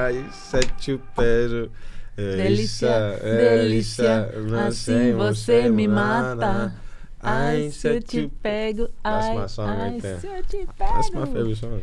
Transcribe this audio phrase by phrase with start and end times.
[0.00, 1.70] Ai, sete pego.
[2.16, 4.30] Delícia, delícia,
[4.66, 6.74] assim você me mata.
[7.70, 10.20] Se eu te pego, That's my song right ai, there.
[10.20, 10.72] se eu te pego.
[10.78, 11.82] That's my favorite song.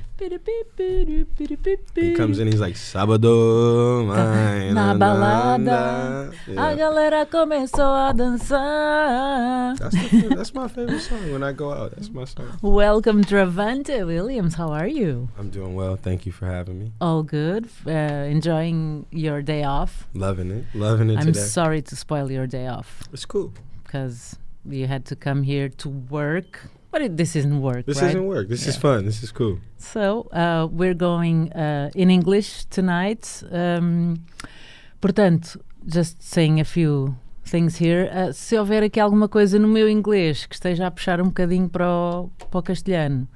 [1.95, 6.75] He comes in, he's like, Sábado, ai, Na na, balada, na, A Yeah.
[6.75, 9.75] galera começou a dançar.
[9.77, 11.91] That's, the, that's my favorite song when I go out.
[11.95, 12.57] That's my song.
[12.61, 14.55] Welcome, Travante Williams.
[14.55, 15.29] How are you?
[15.37, 15.95] I'm doing well.
[15.97, 16.91] Thank you for having me.
[16.99, 17.67] All good?
[17.85, 20.07] Uh, enjoying your day off?
[20.15, 20.65] Loving it.
[20.73, 21.39] Loving it I'm today.
[21.41, 23.53] sorry to spoil your day off it's cool.
[23.83, 24.35] because
[24.69, 26.69] you had to come here to work.
[26.91, 28.09] But it, this isn't work, This right?
[28.09, 28.47] isn't work.
[28.47, 28.81] This is Yeah.
[28.81, 29.05] fun.
[29.05, 29.59] This is cool.
[29.77, 33.43] So, uh, we're going uh, in English tonight.
[33.51, 34.15] Um,
[35.01, 38.09] portanto, just saying a few things here.
[38.11, 41.69] Uh, se houver aqui alguma coisa no meu inglês que esteja a puxar um bocadinho
[41.69, 43.27] para o, para o castelhano,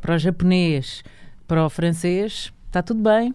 [0.00, 1.02] para o japonês,
[1.46, 3.34] para o francês, está tudo bem.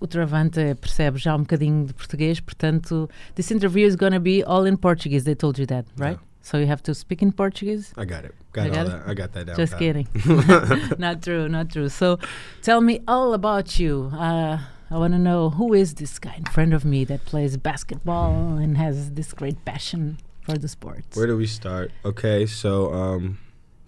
[0.00, 4.44] O Travante percebe já um bocadinho de português, portanto, this interview is going to be
[4.46, 5.24] all in Portuguese.
[5.24, 6.12] They told you that, right?
[6.18, 6.27] Yeah.
[6.48, 7.92] So you have to speak in Portuguese.
[8.02, 8.34] I got it.
[8.52, 8.90] Got You all it?
[8.90, 9.02] that.
[9.10, 9.56] I got that down.
[9.56, 9.80] Just pat.
[9.82, 10.08] kidding.
[11.06, 11.88] not true, not true.
[11.90, 12.18] So
[12.62, 14.10] tell me all about you.
[14.14, 14.56] Uh,
[14.90, 18.56] I want to know who is this guy in front of me that plays basketball
[18.56, 21.04] and has this great passion for the sport.
[21.12, 21.90] Where do we start?
[22.10, 23.38] Okay, so um,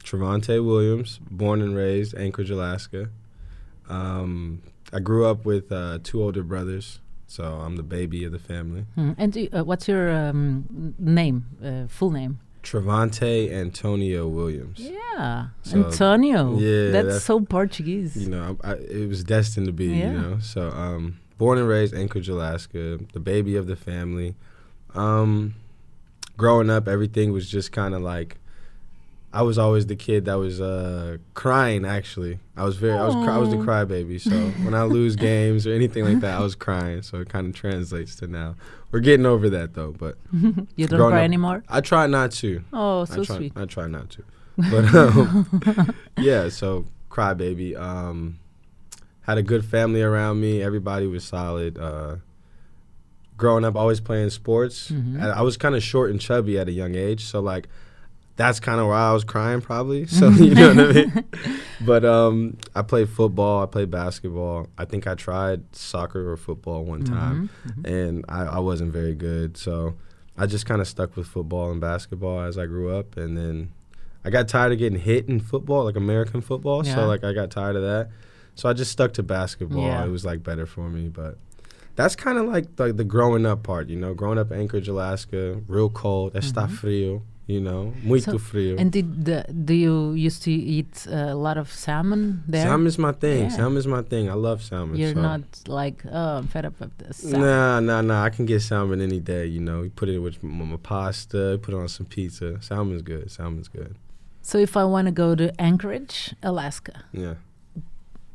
[0.05, 3.09] Travante Williams, born and raised Anchorage, Alaska.
[3.89, 8.39] Um, I grew up with uh, two older brothers, so I'm the baby of the
[8.39, 8.85] family.
[8.97, 12.41] Hmm, And you- uh, what's your um, name, uh, full name?
[12.63, 14.79] Travante Antonio Williams.
[14.79, 16.59] Yeah, So, Antonio.
[16.59, 18.17] yeah, that's, that's- so Portuguese.
[18.17, 19.87] You know, I, it was destined to be.
[19.87, 20.13] Yeah.
[20.13, 24.35] You know, so um, born and raised Anchorage, Alaska, the baby of the family.
[24.95, 25.55] Um,
[26.37, 28.37] growing up, everything was just kind of like.
[29.33, 31.85] I was always the kid that was uh, crying.
[31.85, 32.99] Actually, I was very.
[32.99, 33.15] I was.
[33.15, 34.21] Cry, I was the crybaby.
[34.21, 34.31] So
[34.65, 37.03] when I lose games or anything like that, I was crying.
[37.03, 38.57] So it kind of translates to now.
[38.91, 41.63] We're getting over that though, but you don't cry up- anymore?
[41.69, 42.65] I try not to.
[42.73, 43.53] Oh, so I try, sweet.
[43.57, 44.25] I try not to.
[44.71, 47.79] But um, yeah, so crybaby.
[47.81, 48.41] Um,
[49.23, 50.61] had a good family around me.
[50.61, 51.79] Everybody was solid.
[51.79, 52.17] Uh,
[53.37, 54.91] growing up, always playing sports.
[54.91, 55.23] Mhm.
[55.23, 57.69] I, I was kind of short and chubby at a young age, so like
[58.41, 60.07] that's kind of why I was crying probably.
[60.19, 61.25] So you know what I mean.
[61.91, 63.63] But um, I played football.
[63.63, 64.67] I played basketball.
[64.77, 67.85] I think I tried soccer or football one time Mhm, mhm.
[67.97, 69.57] and I, I wasn't very good.
[69.57, 69.95] So
[70.37, 73.71] I just kind of stuck with football and basketball as I grew up, and then
[74.25, 76.85] I got tired of getting hit in football, like American football.
[76.87, 76.95] Yeah.
[76.97, 78.11] So like I got tired of that.
[78.57, 79.83] So I just stuck to basketball.
[79.91, 80.05] Yeah.
[80.05, 81.39] It was like better for me, but.
[81.97, 84.15] That's kind of like the, the growing up part, you know.
[84.15, 86.33] Growing up in Anchorage, Alaska, real cold.
[86.35, 86.71] Está Mhm.
[86.71, 87.23] frio,
[87.55, 87.93] you know.
[88.05, 88.77] Muito So- frio.
[88.81, 89.39] And did the,
[89.69, 92.67] do you used to eat uh, a lot of salmon there?
[92.67, 93.43] Salmon is my thing.
[93.45, 93.57] Yeah.
[93.59, 94.25] Salmon is my thing.
[94.31, 94.97] I love salmon.
[95.01, 95.21] You're so.
[95.31, 97.17] not like, oh, I'm fed up with this.
[97.17, 98.25] salmon." Nah, nah, nah.
[98.29, 99.45] I can get salmon any day.
[99.47, 102.49] You know, you put it with m- my pasta, put it on some pizza.
[102.63, 103.31] Salmon's good.
[103.31, 103.95] Salmon's good.
[104.43, 107.35] So if I want to go to Anchorage, Alaska, Yeah.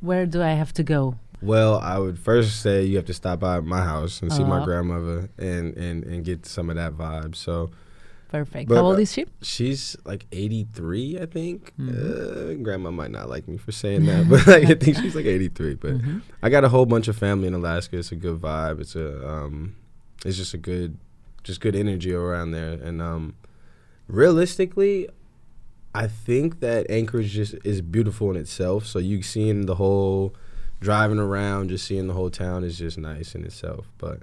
[0.02, 1.16] where do I have to go?
[1.42, 4.58] Well, I would first say you have to stop by my house and see my
[4.58, 4.66] Uh-huh.
[4.66, 7.36] grandmother and, and, and get some of that vibe.
[7.36, 7.70] So
[8.30, 8.68] Perfect.
[8.70, 9.26] But, How old is she?
[9.42, 11.74] she's like 83, I think.
[11.80, 11.90] Mhm.
[12.60, 15.26] Uh, grandma might not like me for saying that, but like, I think she's like
[15.26, 15.76] 83.
[15.76, 16.22] But Mhm.
[16.44, 17.98] I got a whole bunch of family in Alaska.
[17.98, 18.80] It's a good vibe.
[18.82, 19.76] It's a um,
[20.26, 20.98] it's just a good,
[21.44, 22.74] just good energy around there.
[22.74, 23.36] And um,
[24.08, 25.10] realistically,
[25.94, 28.86] I think that Anchorage just is beautiful in itself.
[28.86, 30.34] So you seeing the whole
[30.82, 33.88] driving around, just seeing the whole town is just nice in itself.
[33.98, 34.20] But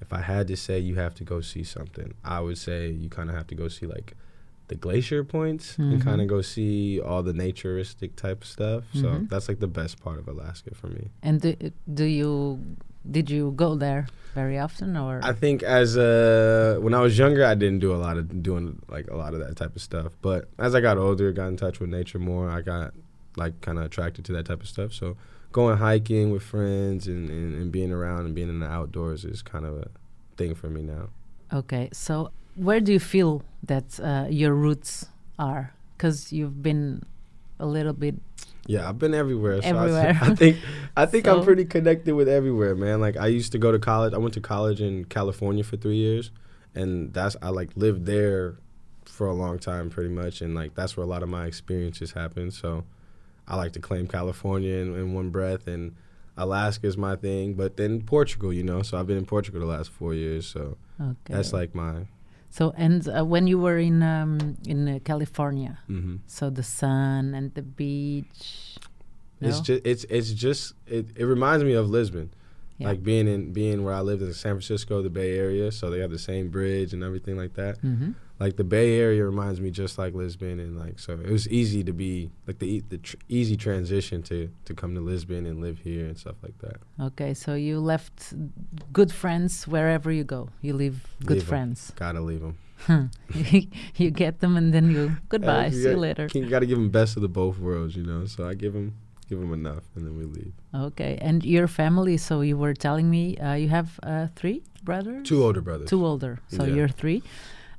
[0.00, 3.08] if I had to say you have to go see something, I would say you
[3.08, 4.14] kind of have to go see like
[4.68, 6.04] the glacier points and Mhm.
[6.04, 8.84] kind of go see all the naturistic type stuff.
[8.94, 9.28] So Mhm.
[9.28, 11.10] that's like the best part of Alaska for me.
[11.22, 11.54] And do,
[11.92, 12.60] do you
[13.10, 15.20] did you go there very often or?
[15.22, 18.80] I think as uh when I was younger, I didn't do a lot of doing
[18.88, 20.12] like a lot of that type of stuff.
[20.22, 22.94] But as I got older, got in touch with nature more, I got
[23.36, 24.92] like kind of attracted to that type of stuff.
[24.92, 25.16] So
[25.52, 29.42] going hiking with friends and, and, and being around and being in the outdoors is
[29.42, 29.88] kind of a
[30.36, 31.08] thing for me now.
[31.52, 35.06] okay, so where do you feel that uh, your roots
[35.38, 35.72] are?
[35.96, 37.02] Because you've been
[37.58, 38.16] a little bit.
[38.66, 39.60] Yeah, I've been everywhere.
[39.62, 40.18] So Everywhere.
[40.20, 40.56] I, I think
[40.96, 43.00] I think I'm pretty connected with everywhere, man.
[43.00, 44.12] Like I used to go to college.
[44.14, 46.30] I went to college in California for three years,
[46.74, 48.56] and that's I like lived there
[49.04, 52.12] for a long time, pretty much, and like that's where a lot of my experiences
[52.12, 52.54] happened.
[52.54, 52.84] So
[53.46, 55.94] I like to claim California in, in one breath, and
[56.36, 57.54] Alaska is my thing.
[57.54, 58.82] But then Portugal, you know.
[58.82, 60.46] So I've been in Portugal the last four years.
[60.46, 61.34] So Okay.
[61.34, 62.06] that's like my.
[62.50, 62.72] so.
[62.76, 67.52] And uh, when you were in um, in uh, California, hmm so the sun and
[67.54, 68.76] the beach.
[69.40, 69.64] It's no?
[69.64, 72.30] just it's it's just it, it reminds me of Lisbon.
[72.78, 72.88] Yeah.
[72.88, 76.00] Like being in being where I lived in San Francisco, the Bay Area, so they
[76.00, 77.76] have the same bridge and everything like that.
[77.78, 81.48] hmm Like the Bay Area reminds me just like Lisbon, and like so it was
[81.48, 85.60] easy to be like the the tr- easy transition to to come to Lisbon and
[85.60, 86.76] live here and stuff like that.
[87.00, 88.34] Okay, so you left
[88.92, 90.48] good friends wherever you go.
[90.62, 91.48] You leave good Leave 'em.
[91.48, 91.92] friends.
[91.96, 92.56] Gotta leave them.
[93.96, 95.70] you get them and then you goodbye.
[95.70, 96.28] See you later.
[96.34, 98.26] You gotta give them best of the both worlds, you know.
[98.26, 98.94] So I give them
[99.30, 100.52] give them enough, and then we leave.
[100.74, 102.16] Okay, and your family.
[102.16, 105.26] So you were telling me uh, you have uh, three brothers.
[105.28, 105.88] Two older brothers.
[105.88, 106.40] Two older.
[106.48, 106.74] So Yeah.
[106.74, 107.22] you're three,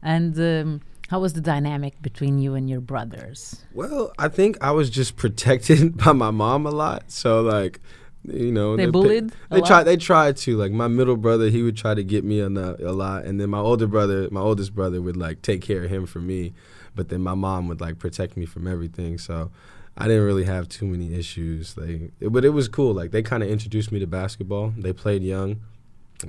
[0.02, 3.64] and um, how was the dynamic between you and your brothers?
[3.74, 7.12] Well, I think I was just protected by my mom a lot.
[7.12, 7.80] So like,
[8.24, 9.32] you know, They pi- bullied.
[9.52, 9.84] They tried.
[9.84, 10.58] They tried to.
[10.58, 13.50] Like my middle brother, he would try to get me a, a lot, and then
[13.52, 16.54] my older brother, my oldest brother, would like take care of him for me.
[16.96, 19.18] But then my mom would like protect me from everything.
[19.20, 19.52] So
[19.98, 21.78] I didn't really have too many issues.
[21.78, 22.94] Like, it- but it was cool.
[22.94, 24.74] Like they kind of introduced me to basketball.
[24.76, 25.58] They played young.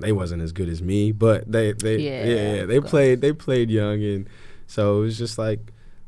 [0.00, 3.32] They wasn't as good as me, but they they Yeah, yeah, yeah, they played they
[3.32, 4.28] played young, and
[4.66, 5.60] so it was just like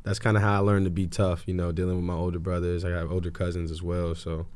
[0.05, 1.45] that's kind of how I learned to be tough.
[1.47, 2.85] You know, dealing with my older brothers.
[2.85, 4.47] I have older cousins as well, so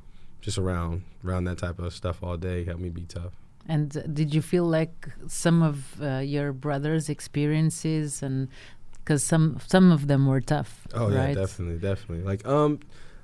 [0.41, 3.33] just around around that type of stuff all day helped me be tough.
[3.69, 8.49] And uh, did you feel like some of uh, your brothers' experiences and
[8.97, 11.29] because some some of them were tough, Oh right?
[11.29, 12.25] yeah, definitely, definitely.
[12.25, 12.81] Like um,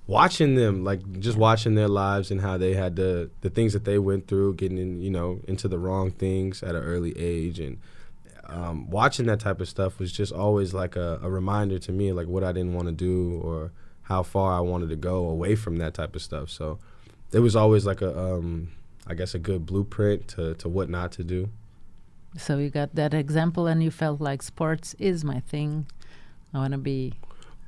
[0.08, 3.84] watching them, like just watching their lives and how they had the the things that
[3.84, 7.60] they went through, getting in, you know, into the wrong things at an early age,
[7.60, 7.78] and
[8.46, 12.12] um, watching that type of stuff was just always like a, a reminder to me,
[12.12, 13.70] like what I didn't want to do or
[14.02, 16.48] how far I wanted to go away from that type of stuff.
[16.48, 16.78] So
[17.30, 18.70] it was always like a, um,
[19.06, 21.50] I guess, a good blueprint to to what not to do.
[22.36, 25.86] So you got that example, and you felt like sports is my thing.
[26.54, 27.12] I want to be.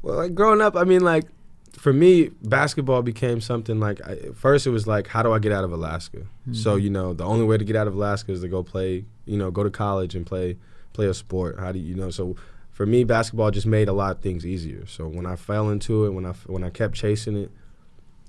[0.01, 1.27] Well, like growing up, I mean, like
[1.72, 5.52] for me, basketball became something like I, first it was like, how do I get
[5.52, 6.22] out of Alaska?
[6.52, 6.82] So Mhm.
[6.82, 9.37] you know, the only way to get out of Alaska is to go play, you
[9.38, 10.56] know, go to college and play
[10.93, 11.58] play a sport.
[11.61, 12.11] How do you, you know?
[12.11, 12.34] So
[12.72, 14.84] for me, basketball just made a lot of things easier.
[14.87, 17.50] So when I fell into it, when I when I kept chasing it,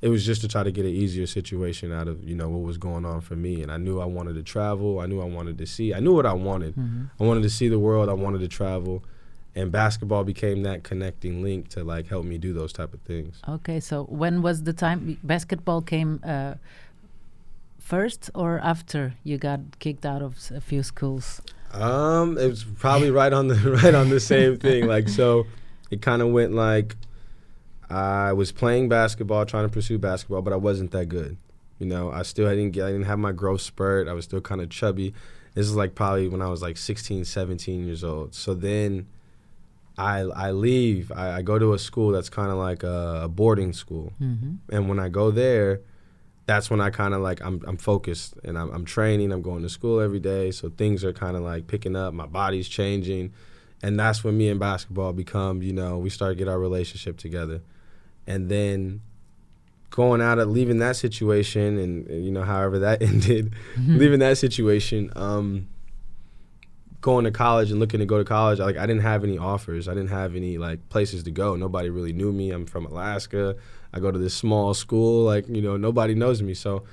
[0.03, 2.61] it was just to try to get an easier situation out of you know what
[2.61, 3.61] was going on for me.
[3.63, 4.99] And I knew I wanted to travel.
[4.99, 5.93] I knew I wanted to see.
[5.93, 6.75] I knew what I wanted.
[6.75, 7.09] Mhm.
[7.19, 8.07] I wanted to see the world.
[8.09, 9.03] I wanted to travel,
[9.56, 13.42] and basketball became that connecting link to like help me do those type of things.
[13.48, 16.56] Okay, so when was the time basketball came uh,
[17.80, 21.42] first or after you got kicked out of a few schools?
[21.74, 24.88] Um, it was probably right on the right on the same thing.
[24.88, 25.45] Like so,
[25.89, 26.95] it kind of went like
[27.89, 31.38] I was playing basketball, trying to pursue basketball, but I wasn't that good.
[31.77, 34.07] You know, I still I didn't get I didn't have my growth spurt.
[34.07, 35.13] I was still kind of chubby.
[35.56, 38.33] This is like probably when I was like 16, 17 years old.
[38.33, 39.07] So then
[39.97, 41.11] I I leave.
[41.11, 44.13] I, I go to a school that's kind of like a, a boarding school.
[44.17, 45.81] hmm and when I go there,
[46.45, 49.31] that's when I kind of like I'm I'm focused and I'm I'm training.
[49.31, 52.13] I'm going to school every day, so things are kind of like picking up.
[52.13, 53.33] My body's changing,
[53.83, 55.61] and that's when me and basketball become.
[55.61, 57.61] You know, we start to get our relationship together,
[58.25, 59.01] and then
[59.89, 64.38] going out of leaving that situation and, and, you know however that ended leaving that
[64.38, 65.67] situation um
[67.01, 69.88] going to college and looking to go to college like i didn't have any offers.
[69.88, 71.56] I didn't have any like places to go.
[71.56, 72.51] Nobody really knew me.
[72.51, 73.56] I'm from alaska.
[73.92, 76.53] I go to this small school like you know nobody knows me.
[76.53, 76.84] So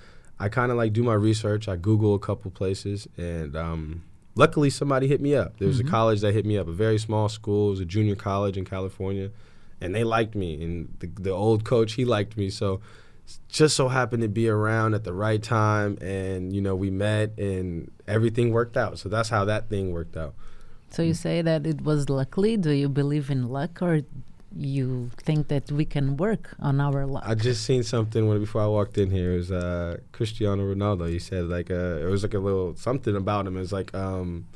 [0.40, 1.68] i kind of like do my research.
[1.68, 4.02] I google a couple places and um
[4.34, 5.58] luckily somebody hit me up.
[5.58, 5.86] There was Mhm.
[5.88, 7.68] a college that hit me up a very small school.
[7.68, 9.30] It was a junior college in california
[9.80, 10.62] and they liked me.
[10.64, 12.48] And the, the old coach he liked me.
[12.50, 12.80] So
[13.48, 17.38] just so happened to be around at the right time and you know we met
[17.38, 18.98] and everything worked out.
[18.98, 20.34] So that's how that thing worked out.
[20.90, 22.56] So you say that it was luckily.
[22.56, 24.00] Do you believe in luck, or
[24.56, 27.22] you think that we can work on our luck?
[27.26, 31.08] i just seen something when before i walked in here it was uh cristiano ronaldo.
[31.08, 33.56] He said like uh it was like a little something about him.
[33.58, 34.46] It's like um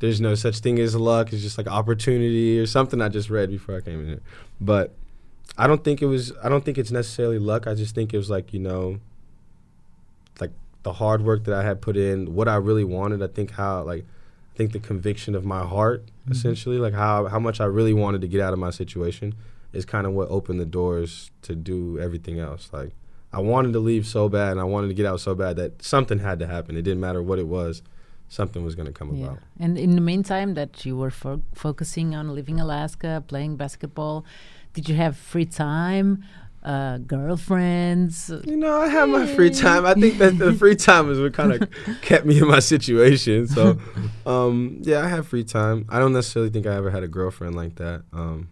[0.00, 1.32] there's no such thing as luck.
[1.32, 4.22] It's just like opportunity or something i just read before i came in here.
[4.60, 4.94] But
[5.58, 7.66] i don't think it was i don't think it's necessarily luck.
[7.66, 8.98] I just think it was like you know
[10.40, 10.50] like
[10.82, 13.22] the hard work that i had put in what i really wanted.
[13.22, 14.04] I think how like
[14.54, 16.32] i think the conviction of my heart Mhm.
[16.32, 19.34] essentially like how how much i really wanted to get out of my situation
[19.72, 22.70] is kind of what opened the doors to do everything else.
[22.72, 22.92] Like
[23.32, 25.82] i wanted to leave so bad and i wanted to get out so bad that
[25.82, 26.76] something had to happen.
[26.76, 27.82] It didn't matter what it was
[28.28, 29.26] something was going to come Yeah.
[29.26, 29.38] about.
[29.60, 34.24] And in the meantime, that you were fo- focusing on living Alaska, playing basketball,
[34.76, 36.22] did you have free time,
[36.62, 38.30] uh, girlfriends?
[38.44, 39.86] You know, I have my free time.
[39.86, 41.68] I think that the free time is what kind of
[42.02, 43.46] kept me in my situation.
[43.48, 43.78] So,
[44.26, 45.86] um, yeah, I have free time.
[45.88, 48.02] I don't necessarily think I ever had a girlfriend like that.
[48.12, 48.48] Um,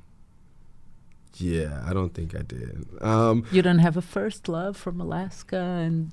[1.36, 2.86] yeah, I don't think I did.
[3.02, 6.10] Um, You don't have a first love from Alaska, and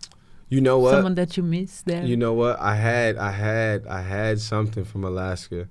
[0.50, 0.92] You know what?
[0.92, 2.04] Someone that you miss there.
[2.04, 2.60] You know what?
[2.60, 5.70] I had I had I had something from Alaska,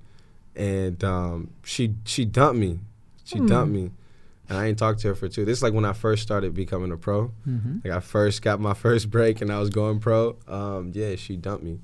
[0.56, 2.78] and um, she she dumped me.
[3.24, 3.46] She Hmm.
[3.46, 3.90] dumped me,
[4.50, 5.44] and I ain't talked to her for two.
[5.44, 7.32] This is like when I first started becoming a pro.
[7.48, 7.84] Mhm.
[7.84, 10.36] Like I first got my first break, and I was going pro.
[10.48, 11.78] Um, yeah, she dumped me,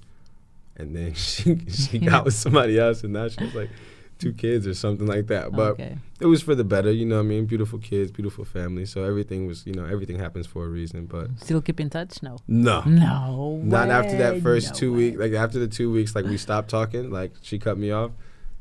[0.77, 3.71] and then she she got with somebody else, and now she has like
[4.19, 5.53] two kids or something like that.
[5.53, 5.99] But okay.
[6.21, 7.17] it was for the better, you know.
[7.17, 8.87] what I mean, beautiful kids, beautiful family.
[8.87, 11.07] So everything was, you know, everything happens for a reason.
[11.07, 12.23] But Still keep in touch?
[12.23, 12.39] No.
[12.47, 13.61] no, No.
[13.63, 15.19] not after that first no two weeks.
[15.19, 17.11] Like after the two weeks, like we stopped talking.
[17.11, 18.13] Like she cut me off.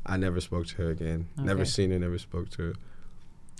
[0.06, 1.28] I never spoke to her again.
[1.38, 1.98] Never seen her.
[2.00, 2.74] Never spoke to her.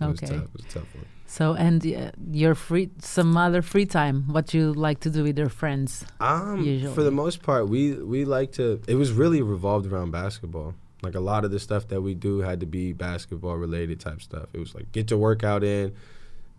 [0.02, 0.28] It was Okay.
[0.36, 0.46] tough.
[0.46, 1.06] It was a tough one.
[1.28, 5.38] So, and uh, your free, some other free time, what you like to do with
[5.38, 6.06] your friends?
[6.20, 8.82] Um, for the most part, we we like to.
[8.88, 10.76] It was really revolved around basketball.
[11.02, 14.22] Like a lot of the stuff that we do had to be basketball related type
[14.22, 14.48] stuff.
[14.54, 15.94] It was like get your workout in,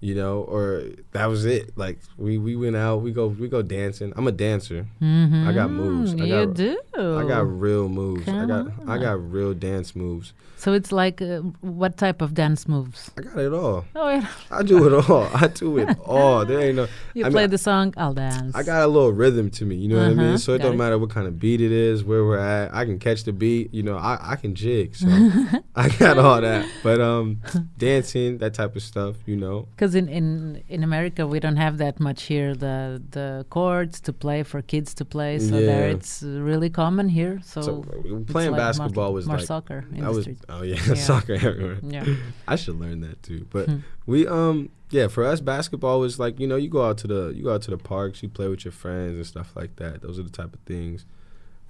[0.06, 0.64] you know, or
[1.12, 1.64] that was it.
[1.76, 4.12] Like we we went out, we go we go dancing.
[4.16, 4.86] I'm a dancer.
[5.02, 6.12] I got moves.
[6.14, 6.72] I You got- do.
[7.20, 8.22] I got real moves.
[8.28, 10.32] I Come got I got real dance moves.
[10.58, 13.10] So it's like uh, what type of dance moves?
[13.18, 13.84] I got it all.
[13.94, 14.26] Oh, yeah.
[14.50, 15.28] I do it all.
[15.34, 16.46] I do it all.
[16.46, 16.86] There ain't no.
[17.12, 18.56] you I play mean, the song, I'll dance.
[18.56, 19.74] I got a little rhythm to me.
[19.76, 20.38] You know what I Uh-huh, mean.
[20.38, 20.78] So it got don't it.
[20.78, 22.74] matter what kind of beat it is, where we're at.
[22.74, 23.74] I can catch the beat.
[23.74, 24.96] You know, I, I can jig.
[24.96, 25.06] So
[25.76, 26.64] I got all that.
[26.82, 27.42] But um,
[27.76, 29.16] dancing, that type of stuff.
[29.26, 29.68] You know.
[29.76, 34.12] Because in, in, in America, we don't have that much here, the the courts to
[34.12, 35.38] play for kids to play.
[35.38, 37.40] So there it's really common here.
[37.42, 40.22] So, So playing like more- basketball was more like soccer in I was.
[40.24, 40.38] street.
[40.48, 40.94] Oh yeah, Yeah.
[40.94, 41.78] soccer everywhere.
[41.82, 42.04] Yeah.
[42.48, 43.46] I should learn that too.
[43.50, 43.78] But Hmm.
[44.06, 47.32] we um yeah, for us basketball was like, you know, you go out to the
[47.34, 50.02] you go out to the parks, you play with your friends and stuff like that.
[50.02, 51.04] Those are the type of things.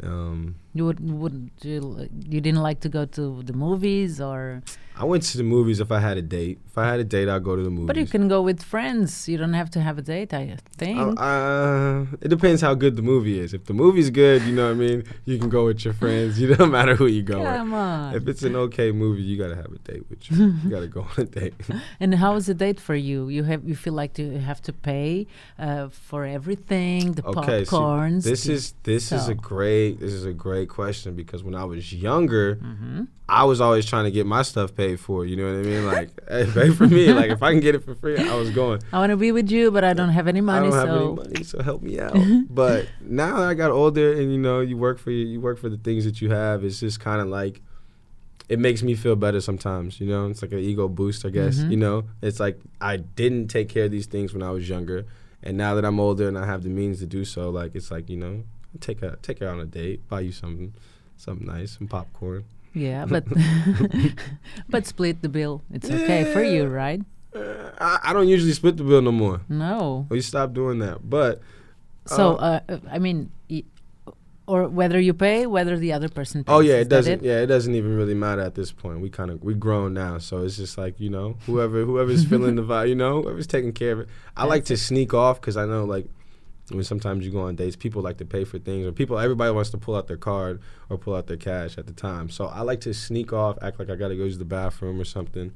[0.02, 4.62] Um You would wouldn't you, you didn't like to go to the movies or
[4.98, 6.58] I went to the movies if I had a date.
[6.66, 7.86] If I had a date, I'd go to the movies.
[7.86, 9.28] but you can go with friends.
[9.28, 10.32] You don't have to have a date.
[10.32, 10.98] I think.
[10.98, 13.52] Uh, uh, it depends how good the movie is.
[13.52, 14.98] If the movie's good, you know what I mean.
[15.26, 16.30] You can go with your friends.
[16.40, 17.56] You don't matter who you go with.
[17.60, 18.14] Come on.
[18.18, 20.36] If it's an okay movie, you gotta have a date with you.
[20.62, 21.54] you gotta go on a date.
[22.02, 23.18] And how is the date for you?
[23.36, 25.10] You have you feel like you have to pay
[25.66, 28.22] uh, for everything, the Okay, popcorns.
[28.32, 31.92] This is this is a great this is a great question because when I was
[31.92, 33.08] younger, Mhm.
[33.28, 35.24] I was always trying to get my stuff paid for.
[35.26, 35.86] You know what I mean?
[35.86, 37.12] Like, hey, pay for me.
[37.12, 38.80] Like, if I can get it for free, I was going.
[38.92, 40.66] I want to be with you, but I don't have any money.
[40.66, 42.16] I don't have so any money, so help me out.
[42.50, 45.58] but now that I got older, and you know, you work for you, you work
[45.58, 46.64] for the things that you have.
[46.64, 47.60] It's just kind of like
[48.48, 50.00] it makes me feel better sometimes.
[50.00, 51.58] You know, it's like an ego boost, I guess.
[51.58, 51.70] Mhm.
[51.72, 55.04] You know, it's like I didn't take care of these things when I was younger,
[55.46, 57.90] and now that I'm older and I have the means to do so, like it's
[57.90, 58.42] like you know,
[58.80, 60.74] take a take her on a date, buy you something,
[61.16, 62.44] something nice, some popcorn.
[62.74, 63.24] yeah, but
[64.68, 65.62] but split the bill.
[65.72, 67.00] It's okay for you, right?
[67.34, 69.40] Uh, I, I don't usually split the bill no more.
[69.48, 70.06] No.
[70.08, 71.40] We stopped doing that, but
[72.06, 73.30] So Uh, uh, I mean,
[74.46, 76.54] or whether you pay, whether the other person pays.
[76.54, 77.22] Oh yeah, Is it doesn't.
[77.22, 79.00] Yeah, it doesn't even really matter at this point.
[79.00, 82.54] We kind of we grown now, so it's just like you know whoever whoever's feeling
[82.56, 84.08] the vibe, you know whoever's taking care of it.
[84.36, 86.06] I like to sneak off because I know like
[86.70, 89.52] when sometimes you go on dates, people like to pay for things, or people everybody
[89.52, 92.28] wants to pull out their card or pull out their cash at the time.
[92.28, 95.04] So I like to sneak off, act like I gotta go use the bathroom or
[95.04, 95.52] something.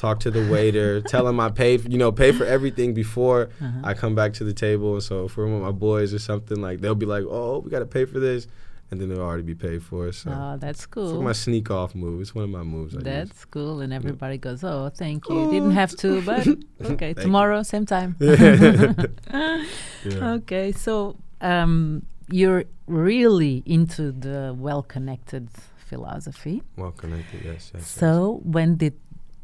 [0.00, 3.40] Talk to the waiter, tell him I pay, for, you know, pay for everything before
[3.60, 3.80] Uh-huh.
[3.90, 4.90] I come back to the table.
[4.94, 7.66] And so if we're with my boys or something, like they'll be like, "Oh, we
[7.76, 8.46] gotta pay for this,"
[8.90, 10.10] and then they'll already be paid for.
[10.20, 11.12] So Oh, that's cool.
[11.16, 12.16] like my sneak off move.
[12.22, 12.94] It's one of my moves.
[12.94, 13.04] I use.
[13.12, 16.46] That's cool, and everybody goes, "Oh, thank you." Didn't have to, but
[16.92, 17.12] okay.
[17.12, 18.10] Tomorrow, same time.
[18.20, 19.64] Yeah.
[20.04, 20.30] yeah.
[20.38, 26.62] Okay, so um, you're really into the well-connected philosophy.
[26.76, 27.40] Well connected.
[27.44, 27.72] Yes.
[27.74, 28.94] yes So when did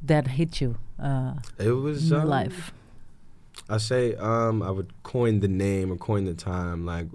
[0.08, 2.72] that hit you uh, it was um, life?
[3.68, 7.06] I say um I would coin the name or coin the time like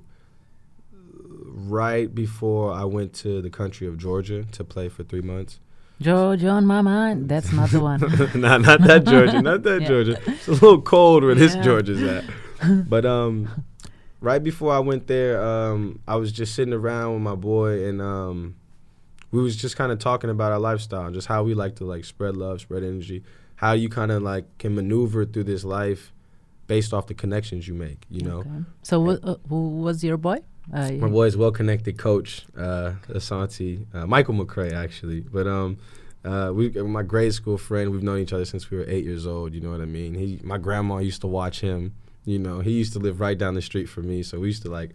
[0.93, 5.59] right before I went to the country of Georgia to play for three months.
[5.99, 7.29] Georgia on my mind.
[7.29, 7.99] That's not the one.
[8.35, 9.87] not not that Georgia, not that Yeah.
[9.87, 10.21] Georgia.
[10.25, 11.61] It's a little cold where this Yeah.
[11.61, 12.23] Georgia's at.
[12.89, 13.49] But um,
[14.19, 17.99] right before I went there, um, I was just sitting around with my boy, and
[18.01, 18.55] um,
[19.31, 21.85] we was just kind of talking about our lifestyle, and just how we like to
[21.85, 23.23] like spread love, spread energy,
[23.55, 26.11] how you kind of like can maneuver through this life
[26.67, 28.05] based off the connections you make.
[28.09, 28.49] You know, Okay.
[28.83, 30.39] So uh, who was your boy?
[30.73, 35.21] Uh, my is well connected coach, uh, Asante, uh, Michael McCray actually.
[35.21, 35.77] But um,
[36.23, 37.91] uh, we my grade school friend.
[37.91, 39.53] We've known each other since we were eight years old.
[39.53, 40.13] You know what I mean?
[40.13, 41.93] He, my grandma used to watch him.
[42.25, 44.61] You know, he used to live right down the street from me, so we used
[44.63, 44.91] to like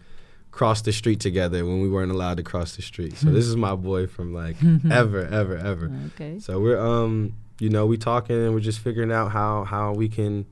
[0.57, 3.15] cross the street together when we weren't allowed to cross the street.
[3.15, 4.55] So this is my boy from like
[4.91, 5.91] ever, ever, ever.
[6.07, 6.39] Okay.
[6.39, 10.09] So we're um, you know, we talking and we're just figuring out how how we
[10.09, 10.47] can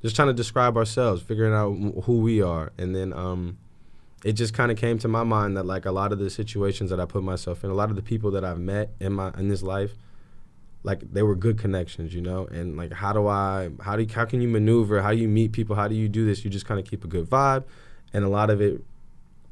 [0.00, 3.58] just trying to describe ourselves, figuring out who we are, and then um,
[4.24, 6.88] it just kind of came to my mind that like a lot of the situations
[6.88, 9.32] that I put myself in, a lot of the people that I've met in my
[9.36, 9.92] in this life,
[10.82, 12.46] like they were good connections, you know.
[12.46, 15.02] And like, how do I, how do, you, how can you maneuver?
[15.02, 15.76] How do you meet people?
[15.76, 16.42] How do you do this?
[16.42, 17.64] You just kind of keep a good vibe,
[18.14, 18.82] and a lot of it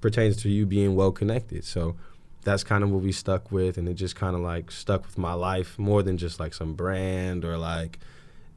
[0.04, 1.64] pertains to you being well connected.
[1.64, 1.96] So
[2.42, 5.16] that's kind of what we stuck with, and it just kind of like stuck with
[5.16, 7.98] my life more than just like some brand or like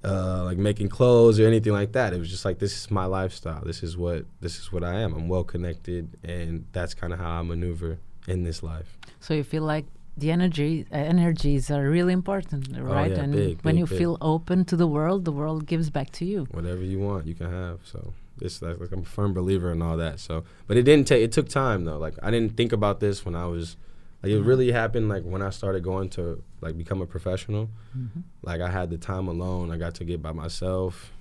[0.04, 2.13] uh, like making clothes or anything like that.
[2.13, 3.63] It was just like this is my lifestyle.
[3.63, 5.13] This is what this is what I am.
[5.16, 8.98] I'm well connected, and that's kind of how I maneuver in this life.
[9.22, 9.86] So you feel like
[10.18, 13.12] the energy uh, energies are really important, right?
[13.12, 14.00] Oh, yeah, and big, when big, you big.
[14.00, 16.39] feel open to the world, the world gives back to you.
[16.51, 17.80] Whatever you want, you can have.
[17.86, 20.20] So it's like, like I'm a firm believer in all that.
[20.20, 21.24] So, but it didn't take.
[21.24, 21.98] It took time though.
[21.98, 23.77] Like I didn't think about this when I was.
[24.24, 24.48] Like it Mhm.
[24.48, 27.70] really happened like when I started going to like become a professional.
[27.96, 28.24] Mhm.
[28.44, 29.72] like I had the time alone.
[29.72, 31.12] I got to get by myself.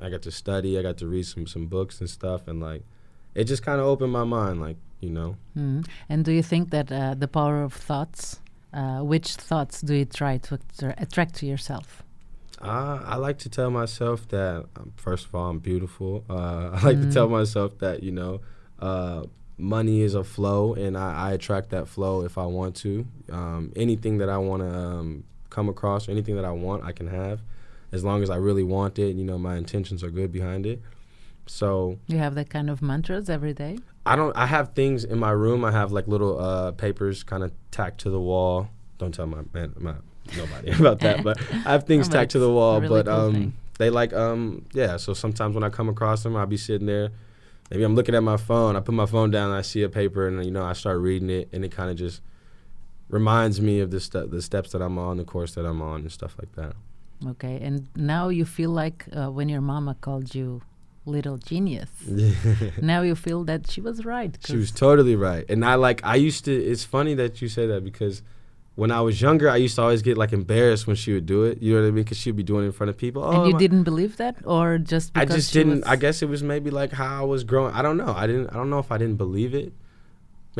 [0.00, 0.78] I got to study.
[0.78, 2.82] I got to read some some books and stuff, and like
[3.34, 4.60] it just kind of opened my mind.
[4.60, 5.86] Like you know, Mhm.
[6.08, 8.40] And do you think that uh, the power of thoughts?
[8.72, 12.02] Uh, which thoughts do you try to attra- attract to yourself?
[12.60, 16.24] I I like to tell myself that um, first of all I'm beautiful.
[16.28, 17.12] Uh, I like to Mm.
[17.14, 18.40] tell myself that you know.
[18.78, 19.24] Uh,
[19.60, 23.04] Money is a flow, and I, I attract that flow if I want to.
[23.32, 27.08] Um, anything that I want to um, come across, anything that I want, I can
[27.08, 27.40] have,
[27.90, 29.16] as long as I really want it.
[29.16, 30.80] You know, my intentions are good behind it.
[31.46, 33.78] So You have that kind of mantras every day.
[34.06, 34.36] I don't.
[34.36, 35.64] I have things in my room.
[35.64, 38.68] I have like little uh, papers kind of tacked to the wall.
[38.98, 39.94] Don't tell my man, my
[40.36, 41.22] nobody about that.
[41.22, 42.80] But I have things tacked to the wall.
[42.80, 43.52] really but cool um, thing.
[43.78, 44.96] they like um, yeah.
[44.96, 47.10] So sometimes when I come across them, I'll be sitting there.
[47.70, 48.76] Maybe I'm looking at my phone.
[48.76, 50.98] I put my phone down and I see a paper, and you know I start
[50.98, 52.22] reading it, and it kind of just
[53.08, 56.00] reminds me of the ste- the steps that I'm on, the course that I'm on,
[56.00, 56.74] and stuff like that.
[57.26, 60.62] Okay, and now you feel like uh, when your mama called you
[61.08, 61.90] little genius.
[62.82, 64.38] now you feel that she was right.
[64.44, 65.44] She was totally right.
[65.48, 68.22] And I like I used to it's funny that you say that because
[68.80, 71.38] when I was younger I used to always get like embarrassed when she would do
[71.48, 71.54] it.
[71.60, 72.04] You know what I mean?
[72.04, 73.20] Cuz she'd be doing it in front of people.
[73.28, 76.42] and oh, you didn't believe that, or just I just didn't I guess it was
[76.52, 77.72] maybe like how I was growing.
[77.74, 78.12] I don't know.
[78.22, 79.72] I didn't I don't know if I didn't believe it.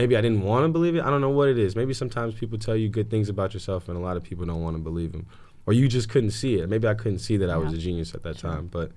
[0.00, 1.02] Maybe I didn't want to believe it.
[1.07, 1.74] I don't know what it is.
[1.76, 4.62] Maybe sometimes people tell you good things about yourself and a lot of people don't
[4.62, 5.26] want to believe them.
[5.66, 6.68] Or you just couldn't see it.
[6.68, 7.78] Maybe I couldn't see that I was Yeah.
[7.78, 8.50] a genius at that Sure.
[8.50, 8.90] time, but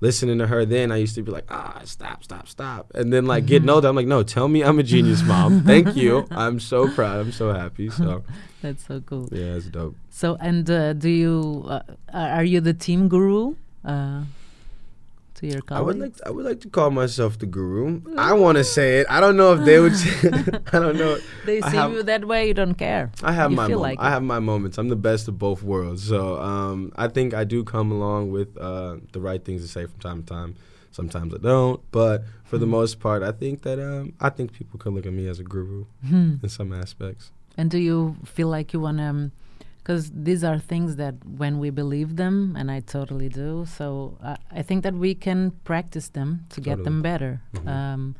[0.00, 2.90] listening to her then I used to be like, ah, stop, stop, stop.
[2.94, 3.72] And then like getting Mhm.
[3.74, 5.62] older, I'm like, no, tell me I'm a genius, mom.
[5.62, 6.26] Thank you.
[6.30, 7.16] I'm so proud.
[7.20, 7.88] I'm so happy.
[7.90, 8.22] So
[8.66, 9.28] That's so cool.
[9.30, 9.94] yeah, it's dope.
[10.10, 14.24] So, and uh, do you uh, are you the team guru uh,
[15.38, 15.70] to your colleagues?
[15.70, 18.00] I would like I would like to call myself the guru.
[18.18, 19.06] I want to say it.
[19.08, 19.94] I don't know if they would.
[20.02, 20.10] Say,
[20.74, 21.18] I don't know.
[21.44, 22.48] they see have- you that way.
[22.48, 23.10] You don't care.
[23.22, 23.82] I have You my moments.
[23.82, 24.78] like I have my moments.
[24.78, 26.02] I'm the best of both worlds.
[26.08, 29.86] So um, I think I do come along with uh, the right things to say
[29.86, 30.52] from time to time.
[30.92, 32.70] Sometimes I don't, but for the Mhm.
[32.78, 35.44] most part, I think that um, I think people can look at me as a
[35.44, 36.36] guru Hmm.
[36.42, 37.30] in some aspects.
[37.58, 39.30] And do you feel like you want to?
[39.78, 43.66] Because these are things that when we believe them, and I totally do.
[43.78, 47.40] So uh, I think that we can practice them to get them better.
[47.54, 47.68] Mhm.
[47.68, 48.16] Um,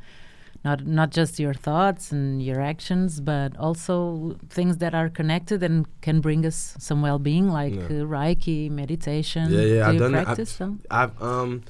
[0.63, 5.85] not not just your thoughts and your actions, but also things that are connected and
[6.01, 7.83] can bring us some well-being, like Yeah.
[7.83, 9.51] uh, Reiki, meditation.
[9.51, 10.25] Yeah, yeah, Do I've you done that.
[10.25, 10.79] practice I've- them?
[10.89, 11.61] I've um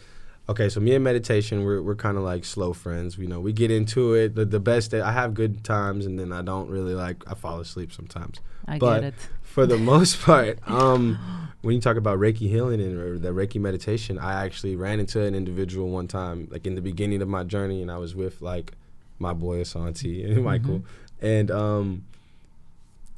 [0.50, 3.18] okay, so me and meditation we're we're kind of like slow friends.
[3.18, 4.36] You know, we get into it.
[4.36, 7.34] The the best day I have good times and then I don't really like I
[7.34, 8.40] fall asleep sometimes.
[8.68, 9.14] I but- get it.
[9.42, 11.18] For the most part, um
[11.62, 15.34] when you talk about Reiki healing and the Reiki meditation, I actually ran into an
[15.34, 18.74] individual one time like in the beginning of my journey and I was with like
[19.20, 20.84] my boy Asante and Michael
[21.22, 22.04] and um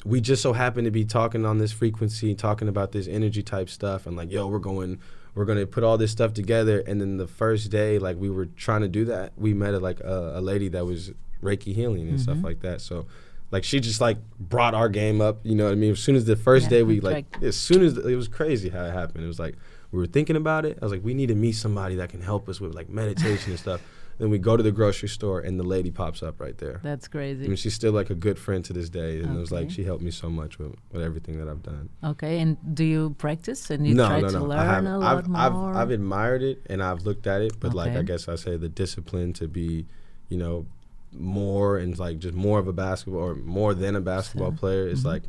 [0.06, 3.70] we just so happened to be talking on this frequency, talking about this energy type
[3.70, 5.00] stuff, and like, yo, we're going,
[5.36, 6.80] we're gonna put all this stuff together.
[6.86, 9.80] And then the first day, like, we were trying to do that, we met a,
[9.80, 11.12] like a, a lady that was
[11.44, 12.44] Reiki healing and stuff Mhm.
[12.44, 12.82] like that.
[12.82, 13.06] So,
[13.52, 15.40] like, she just like brought our game up.
[15.44, 15.92] You know what I mean?
[15.92, 18.28] As soon as the first Yeah, day, we like, like- as soon as it was
[18.28, 19.24] crazy how it happened.
[19.24, 19.56] It was like
[19.92, 20.78] we were thinking about it.
[20.82, 23.52] I was like, we need to meet somebody that can help us with like meditation
[23.52, 23.82] and stuff.
[24.20, 26.82] Then we go to the grocery store, and the lady pops up right there.
[26.84, 27.46] That's crazy.
[27.46, 29.72] I mean, she's still like a good friend to this day, and it was like
[29.72, 31.90] she helped me so much with, with everything that I've done.
[32.04, 35.28] Okay, and do you practice and you no, try no, to learn a lot I've,
[35.30, 35.72] more?
[35.72, 38.58] I've, I've admired it and I've looked at it, but like I guess I say
[38.58, 39.86] the discipline to be,
[40.28, 40.66] you know,
[41.14, 44.88] more and like just more of a basketball or more than a basketball So, player
[44.88, 45.14] is mhm.
[45.14, 45.24] like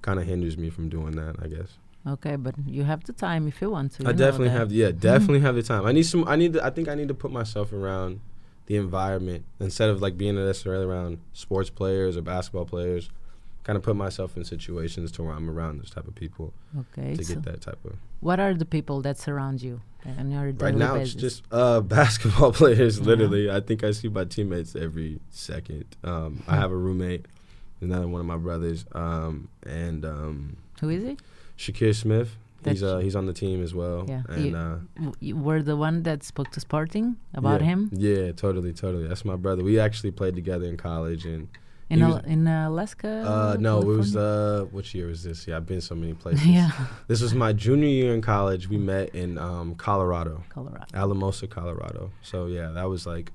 [0.00, 1.36] kind of hinders me from doing that.
[1.42, 4.04] I guess okay, but you have the time if you want to.
[4.04, 5.86] I you know definitely have, yeah, definitely have the time.
[5.86, 6.26] I need some.
[6.26, 6.54] I need.
[6.54, 8.20] To, I think I need to put myself around
[8.66, 13.10] the environment instead of like being necessarily around sports players or basketball players.
[13.64, 17.14] Kind of put myself in situations to where I'm around those type of people Okay,
[17.14, 17.92] to so get that type of.
[18.18, 19.80] what are the people that surround you?
[20.18, 21.14] on your Right now, basis?
[21.14, 22.98] it's just uh, basketball players.
[22.98, 23.04] Yeah.
[23.04, 25.84] Literally, I think I see my teammates every second.
[26.02, 27.26] Um, I have a roommate,
[27.80, 31.16] another one of my brothers, um, and um, Who is he?
[31.62, 32.30] Shakir Smith.
[32.64, 34.04] He's uh, he's on the team as well.
[34.08, 34.78] Yeah, and you- uh,
[35.28, 39.06] You were the one that spoke to Sporting about yeah, him Yeah, totally, totally.
[39.08, 39.62] That's my brother.
[39.64, 41.48] We actually played together in college, and
[41.90, 43.08] in was- in Alaska.
[43.34, 45.38] uh, no, it was uh, which year was this?
[45.48, 46.46] Yeah, I've been so many places.
[46.46, 46.70] yeah,
[47.08, 48.68] This was my junior year in college.
[48.68, 50.34] We met in um, Colorado.
[50.48, 50.86] Colorado.
[50.94, 52.10] Alamosa, Colorado.
[52.22, 53.32] So yeah, that was like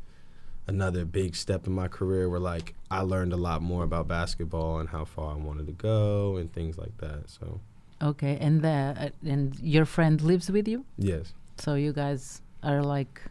[0.68, 4.80] another big step in my career where like I learned a lot more about basketball
[4.80, 7.30] and how far I wanted to go and things like that.
[7.30, 7.60] So
[8.02, 12.84] Okay, and the uh, and your friend lives with you, yes, so you guys are
[12.84, 13.22] like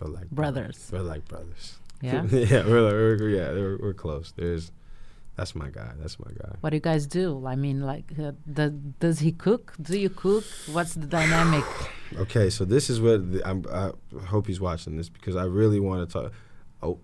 [0.00, 0.88] we're like brothers.
[0.92, 1.78] We're like brothers.
[2.00, 2.24] Yeah.
[2.30, 4.32] yeah, we're, like, we're yeah we're, we're close.
[4.36, 4.70] There's
[5.36, 5.92] that's my guy.
[6.00, 6.50] That's my guy.
[6.60, 7.46] what do you guys do?
[7.46, 9.72] I mean, like, uh, the, does he cook?
[9.80, 10.44] Do you cook?
[10.72, 11.64] What's the dynamic?
[12.16, 13.90] Okay, so this is what the, I'm, I
[14.28, 16.32] hope he's watching this because I really want to talk.
[16.82, 16.98] Oh,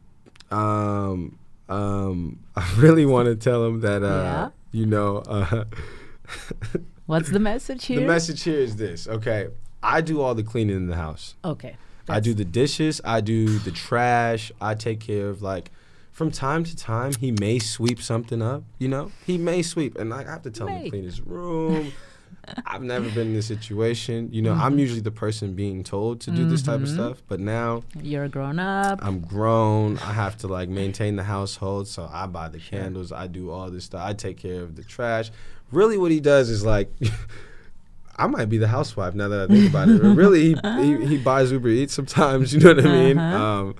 [0.51, 1.39] um,
[1.69, 4.49] um, I really want to tell him that uh, Yeah.
[4.73, 5.19] you know.
[5.19, 5.65] Uh,
[7.07, 8.01] What's the message here?
[8.01, 9.07] The message here is this.
[9.07, 9.49] Okay,
[9.83, 11.35] I do all the cleaning in the house.
[11.45, 11.77] okay.
[12.07, 13.01] I do the dishes.
[13.03, 14.53] I do the trash.
[14.61, 15.71] I take care of like.
[16.13, 18.63] From time to time, he may sweep something up.
[18.79, 21.21] You know, he may sweep, and like, I have to tell him to clean his
[21.21, 21.93] room.
[22.67, 24.29] I've never been in this situation.
[24.31, 24.81] You know, I'm Mhm.
[24.81, 26.95] usually the person being told to do this type of Mhm.
[26.95, 29.01] stuff, but now You're grown up.
[29.03, 29.99] I'm grown.
[29.99, 33.11] I have to like maintain the household, so I buy the candles.
[33.11, 34.03] I do all this stuff.
[34.05, 35.33] I take care of the trash.
[35.73, 36.93] Really, what he does is like,
[38.17, 40.01] I might be the housewife now that I think about it.
[40.01, 40.57] But really, he,
[40.99, 42.53] he he buys Uber Eats sometimes.
[42.55, 43.19] You know what I mean?
[43.19, 43.45] Uh-huh.
[43.45, 43.75] Um,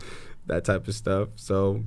[0.47, 1.29] that type of stuff.
[1.37, 1.85] So,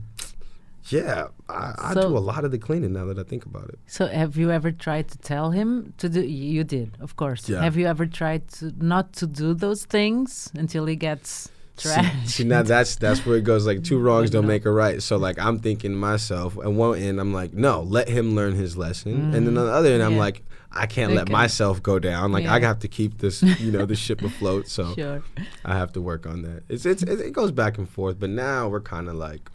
[0.90, 3.68] yeah, I, I So- do a lot of the cleaning now that I think about
[3.70, 3.80] it.
[3.88, 6.22] So, have you ever tried to tell him to do?
[6.22, 7.50] You did, of course.
[7.50, 7.62] Yeah.
[7.62, 12.26] Have you ever tried to not to do those things until he gets trash?
[12.26, 13.66] See, now that's that's where it goes.
[13.66, 15.02] Like two wrongs don't make a right.
[15.02, 18.54] So like I'm thinking to myself, and one end I'm like, no, let him learn
[18.56, 19.60] his lesson, and then mm.
[19.60, 22.32] on the other end I'm like, I can't let myself go down.
[22.32, 22.68] Like I Yeah.
[22.68, 24.68] have to keep this, you know, the ship afloat.
[24.78, 25.24] So Sure.
[25.66, 26.64] I have to work on that.
[26.70, 29.50] It's it's it, it goes back and forth, but now we're kind of like,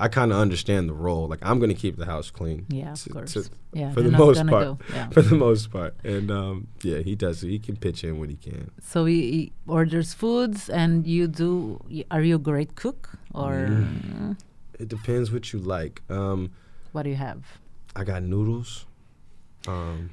[0.00, 1.28] I kind of understand the role.
[1.28, 2.66] Like I'm gonna keep the house clean.
[2.68, 3.32] Yeah, of to- course.
[3.34, 4.78] to- yeah, for the most part.
[4.92, 5.08] Yeah.
[5.10, 7.42] for the most part, and um, yeah, he does.
[7.42, 8.70] He can pitch in when he can.
[8.80, 11.78] So he, he orders foods, and you do.
[12.10, 14.36] Are you a great cook, or Mm.
[14.78, 16.00] It depends what you like.
[16.08, 16.50] Um,
[16.92, 17.42] what do you have?
[17.94, 18.86] I got noodles.
[19.68, 20.10] Um,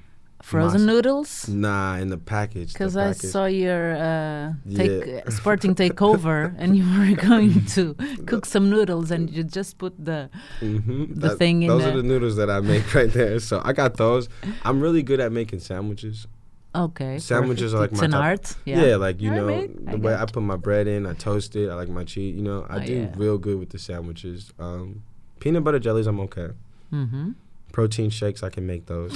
[0.48, 1.48] Frozen Mas- noodles?
[1.50, 2.72] Nah, in the package.
[2.74, 5.22] Because I saw your uh, take Yeah.
[5.28, 9.94] uh, Sporting takeover, and you were going to cook some noodles, and you just put
[10.00, 10.30] the
[10.62, 11.20] Mhm.
[11.20, 13.40] the thing in Those the- are the noodles that I make right there.
[13.40, 14.30] So I got those.
[14.64, 16.28] I'm really good at making sandwiches.
[16.76, 17.18] okay.
[17.20, 17.76] Sandwiches perfect.
[17.76, 18.46] are like it's my an top- art.
[18.64, 18.96] Yeah, Yeah.
[19.06, 21.56] like you I know mean, I the way I put my bread in, I toast
[21.62, 21.68] it.
[21.72, 22.36] I like my cheese.
[22.40, 23.12] You know, I Oh, do yeah.
[23.24, 24.54] real good with the sandwiches.
[24.66, 25.04] Um,
[25.42, 26.50] peanut butter jellies, I'm okay.
[26.94, 27.32] Mm-hmm.
[27.76, 29.16] Protein shakes, I can make those.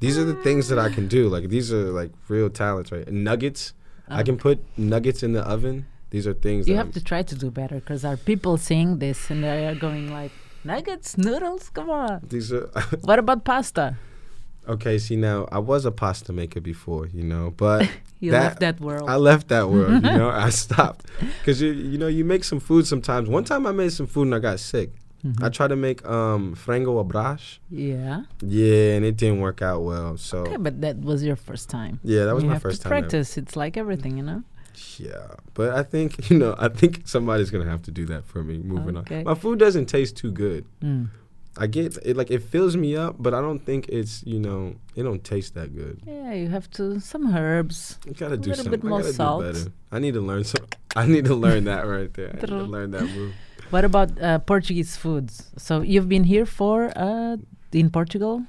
[0.00, 1.28] These are the things that I can do.
[1.28, 3.06] Like these are like real talents, right?
[3.10, 3.72] Nuggets,
[4.08, 4.38] I can oh.
[4.38, 5.86] put nuggets in the oven.
[6.10, 6.70] These are things Oh.
[6.70, 9.66] You have I'm- to try to do better because are people seeing this and they
[9.66, 10.32] are going like
[10.64, 11.70] nuggets, noodles?
[11.70, 12.20] Come on.
[12.28, 12.66] These are
[13.02, 13.96] What about pasta?
[14.68, 14.98] okay.
[14.98, 17.88] See now, I was a pasta maker before, you know, but
[18.20, 19.10] You That- left that world.
[19.10, 20.02] I left that world.
[20.04, 21.04] You know, I stopped
[21.40, 23.28] because you you know you make some food sometimes.
[23.28, 24.90] One time I made some food and I got sick.
[25.24, 25.42] Mhm.
[25.42, 27.58] I tried to make um frango abrash.
[27.70, 28.22] yeah.
[28.42, 30.16] Yeah, and it didn't work out well.
[30.18, 31.98] So Okay, but that was your first time.
[32.04, 32.92] yeah, that was you my first time.
[32.92, 33.00] ever.
[33.02, 33.36] practice.
[33.38, 34.42] It's like everything, you know.
[34.98, 38.42] Yeah, but I think you know I think somebody's gonna have to do that for
[38.44, 38.58] me.
[38.58, 39.18] Moving Okay.
[39.20, 40.64] on, my food doesn't taste too good.
[40.82, 41.08] Mm.
[41.56, 44.74] I get it like it fills me up, but I don't think it's you know
[44.96, 46.00] it don't taste that good.
[46.04, 47.98] Yeah, you have to some herbs.
[48.04, 48.80] You gotta A do little something.
[48.80, 49.70] bit more I salt.
[49.92, 50.66] I need to learn some.
[50.96, 52.30] I need to learn that right there.
[52.30, 53.32] I need to learn that move.
[53.70, 55.50] What about uh, Portuguese foods?
[55.56, 57.36] So you've been here for uh,
[57.72, 58.42] in Portugal?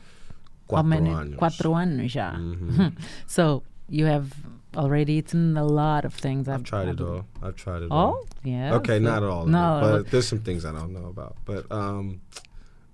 [0.69, 1.09] How Cuatro many?
[1.09, 1.37] años.
[1.37, 2.31] Cuatro años ya.
[2.33, 2.93] Mhm.
[3.27, 4.33] So you have
[4.75, 6.47] already eaten a lot of things.
[6.47, 7.25] I've tried it all.
[7.41, 7.97] I've tried it all.
[8.07, 8.27] All?
[8.43, 8.75] Yeah.
[8.75, 11.37] Okay, not all of No, but there's some things I don't know about.
[11.45, 12.21] But um,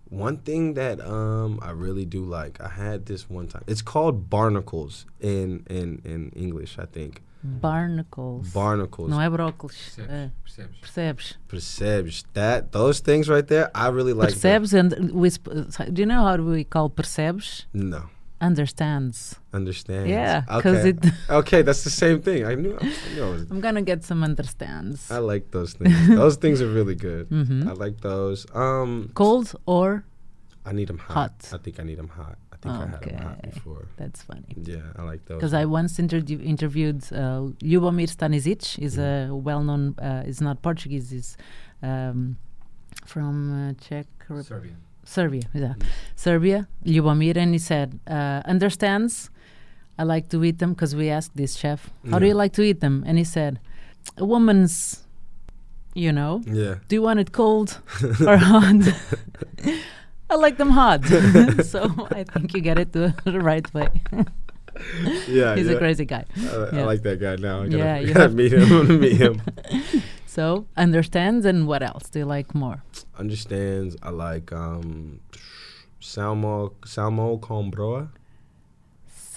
[0.10, 3.64] one thing that um I really do like, I had this one time.
[3.68, 7.24] It's called barnacles in in in English, I think.
[7.44, 8.50] Barnacles.
[8.54, 9.10] Barnacles.
[9.10, 9.76] Não é brócolis.
[9.96, 10.10] Percebes?
[10.12, 10.78] É, Percebes?
[10.82, 11.38] percebes?
[11.48, 13.70] Percebes that those things right there?
[13.74, 14.34] I really like.
[14.34, 14.62] them.
[14.62, 15.30] percebes and we
[15.92, 17.68] do you know how we call percebes?
[17.74, 18.04] No,
[18.42, 19.36] Understands.
[19.54, 20.08] understand.
[20.10, 20.90] Yeah, 'cause okay.
[20.90, 22.44] it- okay, that's the same thing.
[22.46, 22.76] I knew.
[22.80, 25.10] I knew it was- I'm gonna get some understands.
[25.12, 25.96] I like those things.
[26.16, 27.30] those things are really good.
[27.30, 27.68] Mhm.
[27.68, 28.46] I like those.
[28.54, 30.04] Um, Cold or
[30.66, 31.16] I need them hot.
[31.16, 31.54] Hot.
[31.54, 32.38] I think I need them hot.
[32.66, 33.52] I think I had him out Okay.
[33.54, 33.88] before.
[33.98, 34.56] That's funny.
[34.56, 35.38] Yeah, I like those.
[35.38, 38.78] Because I once interview, interviewed uh, Ljubomir Stanisic.
[38.80, 39.32] Is Mm-hmm.
[39.32, 39.96] a well-known.
[40.00, 41.12] Uh, is not Portuguese.
[41.12, 41.38] Is
[41.84, 42.38] um,
[43.06, 43.36] from
[43.70, 44.76] uh, Czech Rep- Serbia.
[45.04, 45.42] Serbia.
[45.54, 45.86] Yeah, Mm.
[46.16, 46.68] Serbia.
[46.86, 49.30] Ljubomir, and he said uh, understands.
[49.98, 52.62] I like to eat them because we asked this chef, "How do you like to
[52.64, 53.60] eat them?" And he said,
[54.18, 55.04] "A woman's,
[55.94, 56.76] you know, Yeah.
[56.88, 57.80] do you want it cold
[58.28, 58.76] or hot?"
[60.32, 61.06] I like them hard.
[61.66, 63.90] so I think you get it the, the right way.
[65.28, 65.56] Yeah.
[65.56, 65.74] He's yeah.
[65.74, 66.26] a crazy guy.
[66.38, 67.62] I, I like that guy now.
[67.62, 69.00] I gotta, Yeah, you gotta meet him.
[69.02, 69.42] Meet him.
[70.26, 72.82] So understands and what else do you like more?
[73.20, 73.98] Understands.
[74.02, 75.20] I like um,
[76.00, 78.10] salmo, salmo com broa.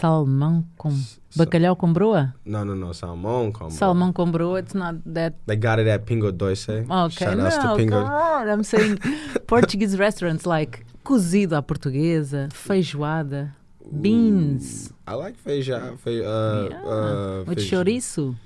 [0.05, 0.93] Salmão com
[1.35, 2.35] bacalhau com broa.
[2.45, 3.61] No, no, no, salmon com.
[3.61, 3.71] broa.
[3.71, 4.59] Salmão com broa.
[4.61, 6.85] It's not that They got it at Pingo Doce.
[6.85, 7.25] okay.
[7.25, 8.05] Shout no, to Pingo.
[8.05, 8.49] on.
[8.51, 8.99] I'm saying
[9.47, 13.55] Portuguese restaurants like cozido à portuguesa, feijoada,
[13.91, 14.91] beans.
[14.91, 15.97] Ooh, I like feijão.
[15.97, 18.37] Fe, uh, Yeah, uh, with feijo- chouriço.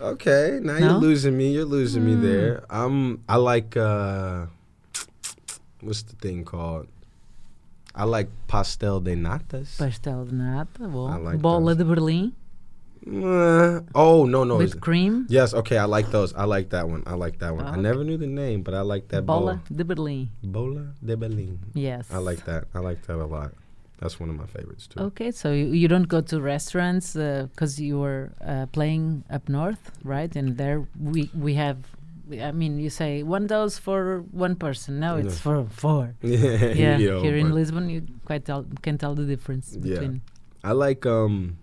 [0.00, 0.86] Okay, now No?
[0.86, 1.52] you're losing me.
[1.54, 2.22] You're losing me Mm.
[2.22, 2.62] there.
[2.68, 3.20] I'm.
[3.28, 3.78] I like.
[3.78, 4.46] uh
[5.82, 6.88] What's the thing called?
[7.94, 9.76] I like pastel de natas.
[9.78, 11.10] Pastel de nata, bom.
[11.10, 11.78] I like Bola those.
[11.78, 12.32] de Berlim
[13.06, 14.58] Uh, oh no no.
[14.58, 15.26] with cream.
[15.30, 16.34] Yes, okay, I like those.
[16.34, 17.02] I like that one.
[17.06, 17.64] I like that one.
[17.66, 19.60] I never knew the name, but I like that Bola bola.
[19.74, 20.28] de Berlim.
[20.44, 21.58] Bola de Berlin.
[21.74, 22.06] Yes.
[22.12, 22.64] I like that.
[22.74, 23.52] I like that a lot.
[24.00, 25.00] That's one of my favorites too.
[25.00, 29.90] Okay, so you, you don't go to restaurants because you were uh, playing up north,
[30.04, 30.34] right?
[30.36, 31.76] And there we we have.
[32.32, 35.00] I mean, you say one dose for one person.
[35.00, 35.44] No, it's Yeah.
[35.46, 36.14] for four.
[36.22, 36.36] yeah,
[36.82, 39.80] Yeah, you know, here in Lisbon, you quite tell, can tell the difference Yeah.
[40.00, 40.22] between.
[40.62, 41.56] I like um,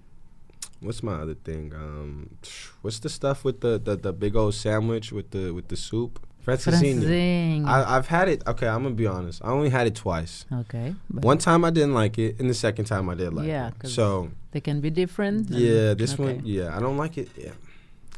[0.81, 1.71] what's my other thing?
[1.73, 2.37] Um,
[2.81, 6.19] what's the stuff with the, the, the big old sandwich with the with the soup?
[6.45, 7.65] Francesinha.
[7.67, 8.41] I, I've had it.
[8.47, 9.41] Okay, I'm gonna be honest.
[9.43, 10.45] I only had it twice.
[10.51, 13.49] okay, One time I didn't like it, and the second time I did like it.
[13.49, 13.79] Yeah, it.
[13.79, 15.49] 'cause So they can be different.
[15.49, 16.23] yeah, this okay.
[16.35, 17.29] one, yeah, I don't like it.
[17.37, 17.51] Yeah,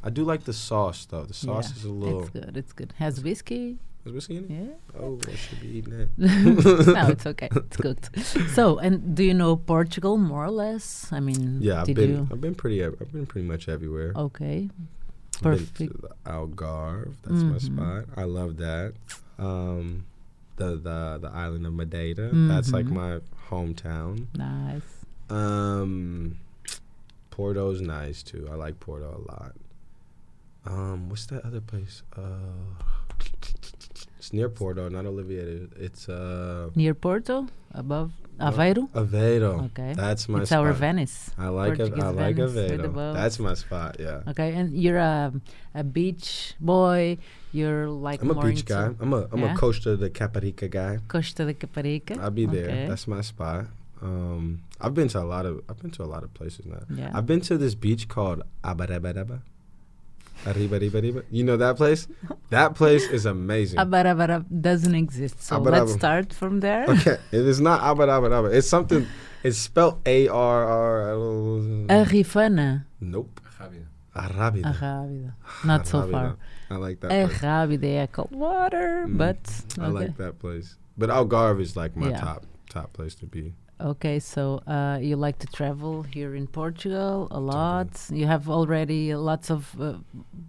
[0.03, 1.23] I do like the sauce though.
[1.25, 2.21] The sauce Yeah, is a little.
[2.21, 2.57] It's good.
[2.57, 2.93] It's good.
[2.97, 3.77] Has whiskey.
[4.05, 4.49] Is whiskey in it?
[4.49, 5.01] Yeah.
[5.01, 6.09] Oh, I should be eating that.
[6.95, 7.49] no, it's okay.
[7.55, 8.09] It's cooked.
[8.55, 11.11] So, and do you know Portugal more or less?
[11.11, 12.29] I mean, Yeah, I've been.
[12.31, 12.83] I've been pretty.
[12.83, 14.13] I've been pretty much everywhere.
[14.15, 14.69] Okay.
[15.41, 15.93] Perfect.
[16.25, 17.13] Algarve.
[17.23, 17.61] That's my Mhm.
[17.61, 18.05] spot.
[18.15, 18.93] I love that.
[19.37, 20.05] Um,
[20.55, 22.29] the the the island of Madeira.
[22.33, 22.91] That's like Mhm.
[23.03, 24.27] my hometown.
[24.35, 24.81] Nice.
[25.29, 26.37] Um,
[27.31, 28.47] Porto's nice too.
[28.51, 29.55] I like Porto a lot.
[30.65, 32.03] Um, what's that other place?
[32.15, 32.21] Uh,
[34.17, 35.67] it's near Porto, not Olivier.
[35.77, 38.89] It's uh, Near Porto, above Aveiro.
[38.91, 39.65] Aveiro.
[39.67, 39.93] Okay.
[39.95, 40.65] That's my it's spot.
[40.65, 41.31] our Venice.
[41.37, 43.13] I like a, Portuguese I like Aveiro.
[43.13, 43.97] That's my spot.
[43.99, 44.21] Yeah.
[44.27, 45.33] Okay, and you're a
[45.73, 47.17] a beach boy.
[47.51, 48.91] You're like I'm a beach guy.
[48.99, 49.53] I'm a I'm Yeah?
[49.53, 50.99] a Costa de Caparica guy.
[51.07, 52.19] Costa de Caparica.
[52.19, 52.65] I'll be there.
[52.69, 52.87] Okay.
[52.87, 53.65] That's my spot.
[54.01, 56.83] Um, I've been to a lot of I've been to a lot of places now.
[56.93, 57.11] Yeah.
[57.13, 59.41] I've been to this beach called Abarabadaba.
[60.47, 61.21] Arriba, arriba, arriba.
[61.29, 62.07] You know that place?
[62.49, 63.77] That place is amazing.
[63.79, 65.41] Abarabara doesn't exist.
[65.43, 65.71] So Abaraba.
[65.71, 66.85] let's start from there.
[66.89, 68.53] okay, it is not Abarabadaba.
[68.53, 69.05] It's something.
[69.43, 71.01] It's spelled A R R.
[71.87, 72.85] Arifana.
[73.01, 73.39] Nope.
[73.59, 73.85] Arabia.
[74.15, 74.73] Arabida.
[74.73, 75.33] Arrábida.
[75.65, 76.37] Not so far.
[76.69, 77.09] I like that.
[77.09, 77.39] place.
[77.39, 79.39] Arrábida é cold water, Mm, but
[79.79, 80.77] I like that place.
[80.97, 82.19] But Algarve is like my Yeah.
[82.19, 83.53] top top place to be.
[83.81, 87.87] Okay, so uh, you like to travel here in Portugal a lot.
[88.11, 89.93] You have already lots of uh,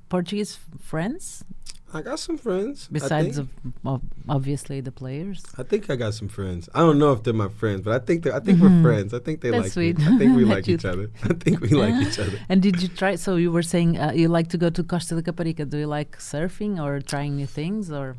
[0.08, 1.44] Portuguese friends
[1.92, 2.88] I got some friends.
[2.90, 3.48] Besides of,
[3.84, 5.44] of obviously the players.
[5.58, 6.68] I think I got some friends.
[6.72, 8.62] I don't know if they're my friends, but I think they I think Mhm.
[8.62, 9.12] we're friends.
[9.12, 9.98] I think they That's like sweet.
[9.98, 10.04] me.
[10.14, 11.10] I think we like each other.
[11.24, 12.38] I think we like each other.
[12.48, 13.16] And did you try?
[13.16, 15.68] So you were saying uh, you like to go to Costa de Caparica.
[15.68, 18.16] Do you like surfing or trying new things or?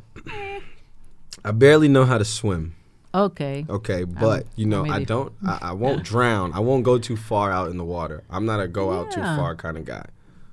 [1.46, 2.76] I barely know how to swim.
[3.14, 3.66] Okay.
[3.70, 5.34] Okay, um, but you know, I don't.
[5.46, 6.54] I, I won't drown.
[6.54, 8.24] I won't go too far out in the water.
[8.30, 10.06] I'm not a go out too far kind of guy.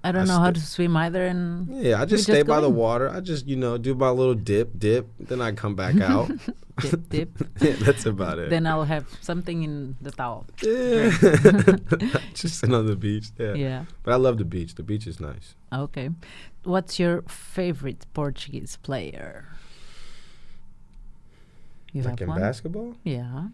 [0.05, 2.55] I don't I know how to swim either, and Yeah, I just just stay go
[2.55, 3.11] by the water.
[3.11, 5.09] I just you know do my little dip, dip.
[5.19, 6.31] Then I come back out.
[6.81, 7.31] dip, dip.
[7.61, 8.51] yeah, that's about it.
[8.51, 10.47] then I'll have something in the towel.
[10.63, 11.11] yeah,
[12.35, 13.31] just sit on the beach.
[13.39, 13.55] Yeah.
[13.55, 13.85] Yeah.
[14.03, 14.77] but I love the beach.
[14.77, 15.55] The beach is nice.
[15.73, 16.11] Okay.
[16.63, 19.47] What's your favorite Portuguese player?
[21.93, 22.39] You like in one?
[22.41, 22.95] basketball.
[23.05, 23.49] Yeah.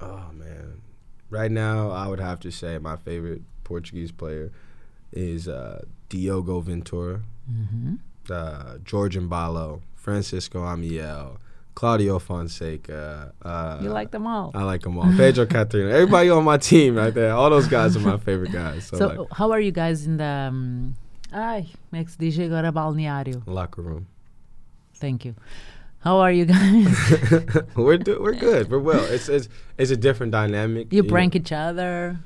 [0.00, 0.82] Oh man,
[1.30, 4.52] right now I would have to say my favorite Portuguese player
[5.12, 7.94] is uh, Diogo Ventura, Mm-hmm.
[8.30, 11.38] uh, George Mbalo, Francisco Amiel,
[11.76, 13.32] Claudio Fonseca.
[13.40, 14.50] Uh, you like them all.
[14.52, 15.10] I like them all.
[15.16, 15.90] Pedro Catarina.
[15.90, 17.32] Everybody on my team right there.
[17.32, 18.84] All those guys are my favorite guys.
[18.86, 20.24] So, so, like how are you guys in the.
[20.24, 20.96] Um,
[21.32, 23.42] ai, como é que se diz agora balneário?
[23.46, 24.06] locker room.
[24.96, 25.34] Thank you.
[26.00, 26.96] How are you guys?
[27.76, 28.70] we're do- we're good.
[28.70, 29.04] We're well.
[29.12, 30.92] It's it's it's a different dynamic.
[30.92, 31.08] you know.
[31.08, 32.18] prank each other.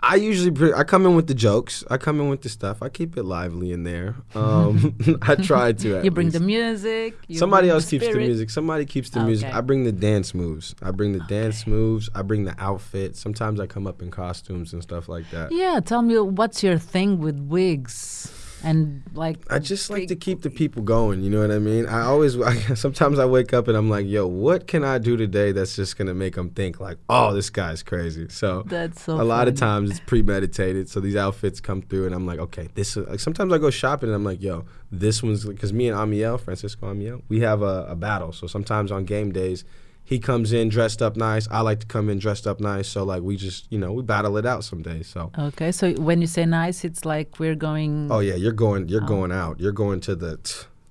[0.00, 1.82] I usually bring, I come in with the jokes.
[1.90, 2.82] I come in with the stuff.
[2.82, 4.14] I keep it lively in there.
[4.34, 5.96] Um, I try to.
[5.98, 6.38] at You bring least.
[6.38, 7.14] the music.
[7.26, 8.50] you Somebody else keeps the music.
[8.50, 9.52] Somebody keeps the music.
[9.52, 10.74] I bring the dance moves.
[10.82, 12.10] I bring the dance moves.
[12.14, 13.16] I bring the outfit.
[13.16, 15.50] Sometimes I come up in costumes and stuff like that.
[15.50, 18.30] Yeah, tell me what's your thing with wigs
[18.62, 19.38] and like.
[19.50, 21.22] I just like to keep the people going.
[21.22, 21.86] You know what I mean?
[21.86, 25.16] I always, I, sometimes I wake up and I'm like, yo, what can I do
[25.16, 28.28] today that's just gonna make them think like, oh, this guy's crazy.
[28.28, 29.20] So That's so.
[29.20, 30.88] a lot of times it's premeditated.
[30.88, 32.96] So these outfits come through, and I'm like, okay, this.
[32.96, 35.98] Is, like sometimes I go shopping, and I'm like, yo, this one's because me and
[35.98, 38.32] Amiel, Francisco Amiel, we have a, a battle.
[38.32, 39.64] So sometimes on game days,
[40.06, 41.48] he comes in dressed up nice.
[41.50, 42.86] I like to come in dressed up nice.
[42.88, 45.08] So like we just, you know, we battle it out some days.
[45.08, 45.30] So.
[45.36, 48.08] Okay, so when you say nice, it's like we're going.
[48.10, 48.88] Oh yeah, you're going.
[48.88, 49.06] You're Oh.
[49.16, 49.58] going out.
[49.60, 50.38] You're going to the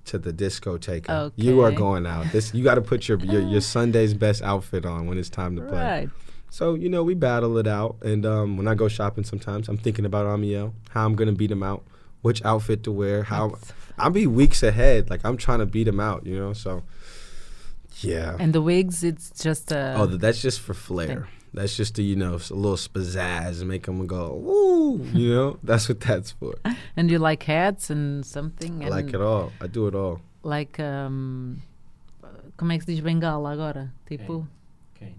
[0.04, 1.32] to the discotheque.
[1.36, 2.26] You are going out.
[2.30, 5.56] This you got to put your, your your Sunday's best outfit on when it's time
[5.56, 5.82] to play.
[5.82, 6.10] Right.
[6.50, 9.78] So you know we battle it out, and um, when I go shopping, sometimes I'm
[9.78, 11.82] thinking about Amiel, how I'm gonna beat him out,
[12.22, 13.56] which outfit to wear, how
[13.98, 15.08] I'll be weeks ahead.
[15.10, 16.52] Like I'm trying to beat him out, you know.
[16.52, 16.82] So
[18.00, 18.36] yeah.
[18.38, 21.28] And the wigs, it's just uh, oh, that's just for flair.
[21.54, 25.02] That's just to you know a little spazazz and make them go woo.
[25.12, 26.54] You know, that's what that's for.
[26.96, 28.82] and you like hats and something.
[28.82, 29.52] I And like it all.
[29.60, 30.20] I do it all.
[30.42, 31.62] Like um,
[32.56, 33.92] como é que se diz bengala agora?
[34.08, 34.46] Tipo
[34.94, 35.16] Cane.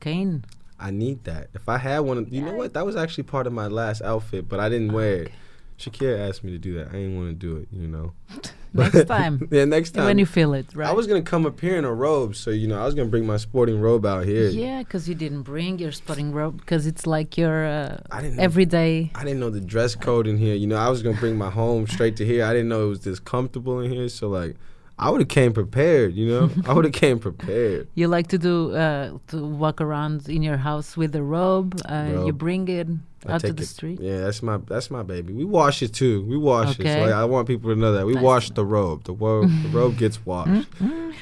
[0.00, 0.44] cane.
[0.78, 1.48] I need that.
[1.54, 2.74] If I had one, of, you know what?
[2.74, 5.32] That was actually part of my last outfit, but I didn't wear it.
[5.78, 6.88] Shakira asked me to do that.
[6.88, 8.12] I didn't want to do it, you know.
[8.74, 9.48] Next time.
[9.50, 10.04] yeah, next time.
[10.06, 10.88] when you feel it, right?
[10.88, 13.08] I was gonna come up here in a robe, so you know I was gonna
[13.08, 14.48] bring my sporting robe out here.
[14.48, 18.36] Yeah, because you didn't bring your sporting robe because it's like your uh, I didn't.
[18.36, 19.12] Know, everyday.
[19.14, 20.54] I didn't know the dress code in here.
[20.54, 22.44] You know, I was gonna bring my home straight to here.
[22.44, 24.08] I didn't know it was this comfortable in here.
[24.08, 24.56] So like,
[24.98, 26.14] I would have came prepared.
[26.14, 27.88] You know, I would have came prepared.
[27.94, 31.80] You like to do uh, to walk around in your house with a robe.
[31.88, 32.88] Uh, you bring it
[33.26, 34.00] I out to the it- street.
[34.00, 35.32] Yeah, that's my that's my baby.
[35.32, 36.24] We wash it too.
[36.26, 36.86] We wash it.
[36.86, 38.22] So like, I want people to know that we Nice.
[38.24, 39.04] wash the robe.
[39.04, 40.68] The robe the robe gets washed.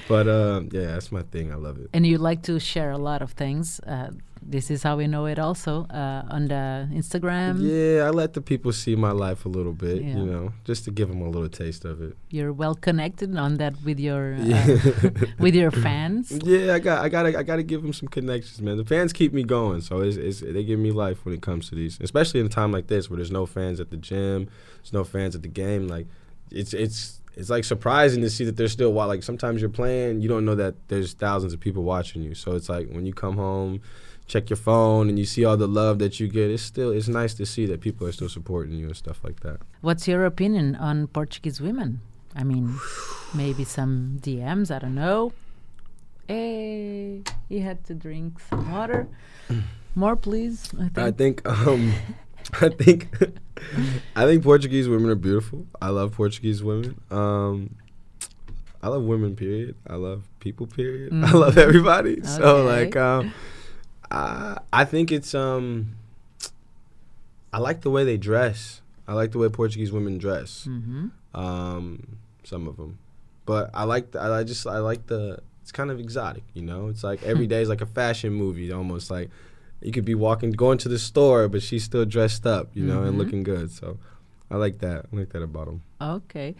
[0.08, 1.52] But um, yeah, that's my thing.
[1.52, 1.88] I love it.
[1.92, 3.80] And you like to share a lot of things.
[3.80, 4.10] Uh,
[4.44, 7.56] this is how we know it also uh, on the Instagram.
[7.60, 10.02] Yeah, I let the people see my life a little bit.
[10.02, 10.16] Yeah.
[10.16, 12.16] You know, just to give them a little taste of it.
[12.30, 14.66] You're well connected on that with your uh, Yeah.
[15.38, 16.32] with your fans.
[16.44, 18.76] Yeah, I got, I gotta, I gotta give them some connections, man.
[18.76, 21.68] The fans keep me going, so it's, it's, they give me life when it comes
[21.70, 24.48] to these, especially in a time like this where there's no fans at the gym,
[24.78, 25.88] there's no fans at the game.
[25.88, 26.06] Like,
[26.50, 30.28] it's, it's, it's like surprising to see that there's still like sometimes you're playing, you
[30.28, 32.34] don't know that there's thousands of people watching you.
[32.34, 33.80] So it's like when you come home,
[34.32, 36.50] check your phone, and you see all the love that you get.
[36.50, 39.40] It's still, it's nice to see that people are still supporting you and stuff like
[39.40, 39.58] that.
[39.82, 42.00] What's your opinion on Portuguese women?
[42.34, 42.78] I mean,
[43.34, 44.74] maybe some DMs.
[44.74, 45.32] I don't know.
[46.28, 49.06] Hey, he had to drink some water.
[49.94, 50.70] More, please.
[50.80, 50.98] I think.
[50.98, 51.92] I think um
[52.62, 53.08] I think
[54.16, 55.66] I think Portuguese women are beautiful.
[55.82, 56.98] I love Portuguese women.
[57.10, 57.74] Um
[58.82, 59.74] I love women period.
[59.86, 61.12] I love people period.
[61.30, 61.64] I love Mhm.
[61.66, 62.22] everybody.
[62.22, 63.34] So like um
[64.12, 65.96] I I think it's um
[67.52, 68.80] I like the way they dress.
[69.06, 70.64] I like the way Portuguese women dress.
[70.64, 72.98] hmm Um some of them.
[73.46, 76.88] But I like the, I just I like the it's kind of exotic, you know?
[76.88, 79.30] It's like every day is like a fashion movie almost like
[79.80, 83.02] you could be walking going to the store but she's still dressed up, you know,
[83.02, 83.18] and Mhm.
[83.18, 83.70] looking good.
[83.70, 83.98] So
[84.50, 85.06] I like that.
[85.12, 85.80] I like that about them.
[86.00, 86.54] Okay.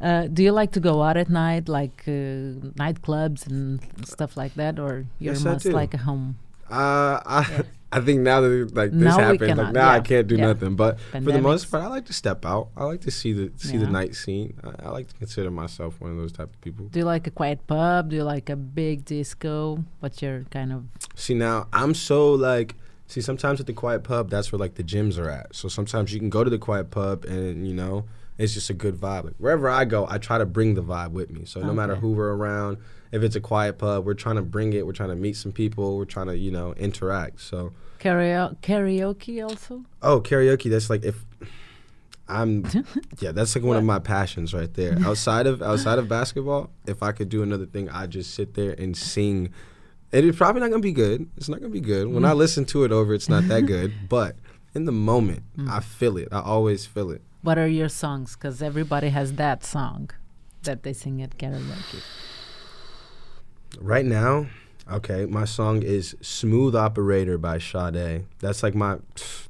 [0.00, 4.54] Uh, do you like to go out at night, like uh, nightclubs and stuff like
[4.56, 6.36] that, or you're Yes, most like a home?
[6.70, 7.62] Uh, I Yeah.
[7.92, 10.36] I think now that like this Now we happens, like cannot, now I can't do
[10.36, 10.48] yeah.
[10.48, 10.74] nothing.
[10.74, 12.68] But for the most part, I like to step out.
[12.76, 14.58] I like to see the see the night scene.
[14.62, 16.86] I, I like to consider myself one of those type of people.
[16.86, 18.10] Do you like a quiet pub?
[18.10, 19.84] Do you like a big disco?
[20.00, 20.84] What's your kind of?
[21.14, 22.74] See now, I'm so like.
[23.08, 25.54] See, sometimes at the quiet pub, that's where like the gyms are at.
[25.54, 28.04] So sometimes you can go to the quiet pub and you know
[28.36, 29.24] it's just a good vibe.
[29.24, 31.44] Like wherever I go, I try to bring the vibe with me.
[31.44, 32.78] So no matter who we're around,
[33.12, 34.86] if it's a quiet pub, we're trying to bring it.
[34.86, 35.96] We're trying to meet some people.
[35.96, 37.40] We're trying to you know interact.
[37.40, 39.84] So Karaoke, karaoke also?
[40.02, 40.70] oh, karaoke.
[40.70, 41.24] That's like if
[42.28, 42.64] I'm
[43.18, 44.96] yeah, that's like one of my passions right there.
[45.04, 48.74] Outside of outside of basketball, if I could do another thing, I'd just sit there
[48.78, 49.52] and sing.
[50.12, 51.28] And it's probably not gonna be good.
[51.36, 52.08] It's not gonna be good.
[52.08, 52.36] When I mm.
[52.36, 53.92] listen to it over, it's not that good.
[54.08, 54.36] But
[54.74, 55.68] in the moment, mm.
[55.68, 56.28] I feel it.
[56.32, 57.22] I always feel it.
[57.42, 58.34] What are your songs?
[58.34, 60.10] Because everybody has that song
[60.62, 62.02] that they sing at karaoke.
[63.78, 64.46] Right now,
[64.90, 68.24] okay, my song is "Smooth Operator" by Sade.
[68.40, 68.98] That's like my,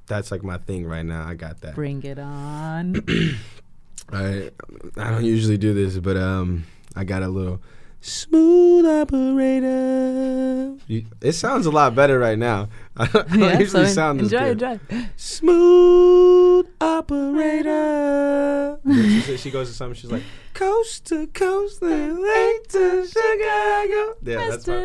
[0.07, 1.27] that's like my thing right now.
[1.27, 1.75] I got that.
[1.75, 3.05] Bring it on.
[4.13, 4.51] I
[4.97, 6.65] I don't usually do this, but um,
[6.95, 7.61] I got a little
[8.01, 10.77] Smooth operator.
[10.87, 12.69] You- It sounds a lot better right now.
[12.97, 14.81] I don't, I Yeah, usually so sound this enjoy, good.
[14.91, 15.09] enjoy.
[15.17, 16.36] Smooth
[16.81, 18.79] operator.
[18.87, 19.95] She, she goes to something.
[19.95, 20.23] She's like,
[20.55, 24.17] coast to coast, then late to Chicago.
[24.23, 24.83] Yeah, that's my.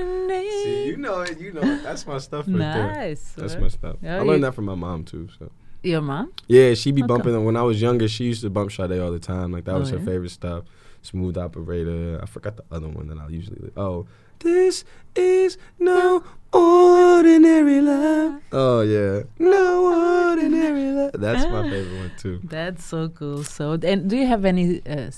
[0.64, 1.40] See, you know it.
[1.40, 1.84] You know it.
[1.84, 2.94] That's my stuff right there.
[2.94, 3.34] Nice.
[3.34, 3.96] That's uh, my stuff.
[4.02, 5.30] Yeah, I learned that from my mom too.
[5.38, 5.52] So
[5.84, 6.32] Your mom?
[6.48, 7.44] yeah, she be bumping.
[7.46, 9.52] When I was younger, she used to bump Sade all the time.
[9.52, 10.06] Like that Oh, was her yeah?
[10.06, 10.66] favorite stuff.
[11.04, 12.20] Smooth operator.
[12.22, 13.72] I forgot the other one that I usually.
[13.76, 14.08] Oh,
[14.40, 14.84] this
[15.16, 18.42] is no ordinary love.
[18.52, 21.12] Oh yeah, no ordinary love.
[21.14, 22.40] That's my favorite one too.
[22.44, 23.44] That's so cool.
[23.44, 25.12] So, and do you have any uh,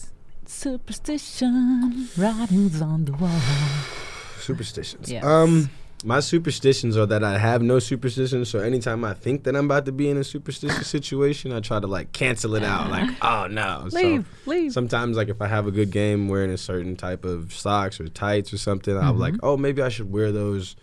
[0.46, 3.40] superstition writings on the wall?
[4.40, 5.10] Superstitions.
[5.10, 5.24] Yes.
[5.24, 5.70] Um,
[6.06, 8.50] my superstitions are that I have no superstitions.
[8.50, 11.80] So anytime I think that I'm about to be in a superstitious situation, I try
[11.80, 12.90] to like cancel it out.
[12.90, 13.86] Like, oh no.
[13.90, 14.74] So Leave, leave.
[14.74, 18.10] sometimes like if I have a good game wearing a certain type of socks or
[18.10, 19.40] tights or something, I'm like, Mhm.
[19.44, 20.76] oh maybe I should wear those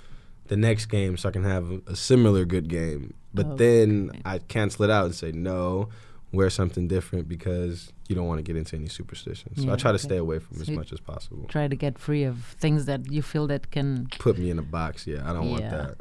[0.51, 3.15] the next game so I can have a, similar good game.
[3.33, 4.23] But Oh, then okay.
[4.33, 5.89] I cancel it out and say no,
[6.33, 9.55] wear something different because you don't want to get into any superstitions.
[9.59, 10.09] So Yeah, I try to okay.
[10.11, 11.45] stay away from So as much as possible.
[11.49, 14.09] Try to get free of things that you feel that can.
[14.19, 15.23] Put me in a box, yeah.
[15.29, 15.95] I don't want that.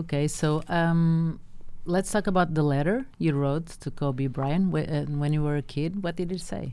[0.00, 1.38] Okay, so um,
[1.84, 5.56] let's talk about the letter you wrote to Kobe Bryant wh- uh, when you were
[5.56, 6.02] a kid.
[6.02, 6.64] What did it say?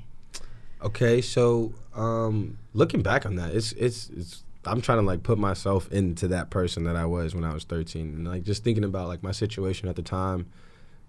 [0.81, 4.43] Okay, so um, looking back on that, it's it's it's.
[4.65, 7.63] I'm trying to like put myself into that person that I was when I was
[7.63, 10.47] 13, and like just thinking about like my situation at the time,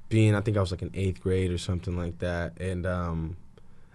[0.08, 3.36] being I think I was like in eighth grade or something like that, and um,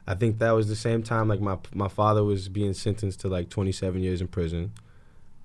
[0.08, 3.28] I think that was the same time like my my father was being sentenced to
[3.30, 4.72] like 27 years in prison.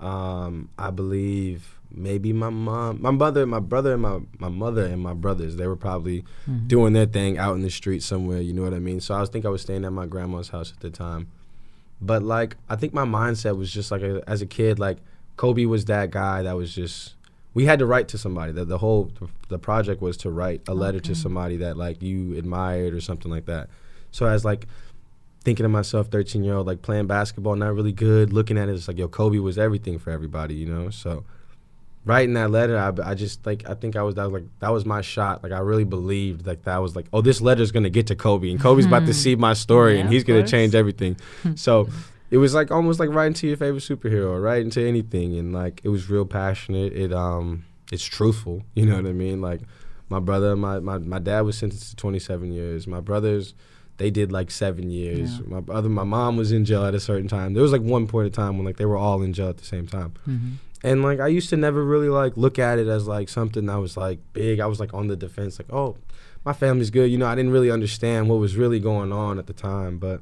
[0.00, 5.02] Um, I believe maybe my mom, my mother, my brother, and my my mother and
[5.02, 6.68] my brothers they were probably Mhm.
[6.68, 8.40] doing their thing out in the street somewhere.
[8.40, 9.00] You know what I mean?
[9.00, 11.28] So I was think I was staying at my grandma's house at the time.
[12.01, 14.98] But like I think my mindset was just like a, as a kid, like
[15.36, 17.14] Kobe was that guy that was just
[17.53, 18.53] we had to write to somebody.
[18.53, 19.11] The, the whole
[19.48, 23.30] the project was to write a letter to somebody that like you admired or something
[23.30, 23.68] like that.
[24.12, 24.66] So as like
[25.42, 28.74] thinking of myself, thirteen year old, like playing basketball, not really good, looking at it,
[28.74, 30.90] it's like yo, Kobe was everything for everybody, you know.
[30.90, 31.24] So
[32.05, 34.70] writing that letter, I, I just like I think I was that was like that
[34.70, 35.42] was my shot.
[35.42, 38.51] Like I really believed like that was like oh this letter's gonna get to Kobe
[38.51, 40.51] and Kobe's about to see my story Yeah, and he's gonna course.
[40.51, 41.16] change everything.
[41.57, 41.88] so
[42.30, 45.80] it was like almost like writing to your favorite superhero, writing to anything, and like
[45.84, 46.92] it was real passionate.
[46.92, 48.62] It um it's truthful.
[48.74, 49.40] You know what I mean?
[49.40, 49.61] Like
[50.09, 52.86] my brother, my my, my dad was sentenced to 27 years.
[52.86, 53.55] My brothers.
[53.98, 55.34] They did like seven years.
[55.40, 55.44] Yeah.
[55.46, 57.53] My brother, my mom was in jail at a certain time.
[57.53, 59.59] There was like one point in time when like they were all in jail at
[59.59, 60.53] the same time Mhm.
[60.82, 63.76] And like I used to never really like look at it as like something that
[63.76, 64.60] was like big.
[64.60, 65.96] I was like on the defense, like oh,
[66.44, 67.10] my family's good.
[67.10, 69.98] You know, I didn't really understand what was really going on at the time.
[69.98, 70.20] But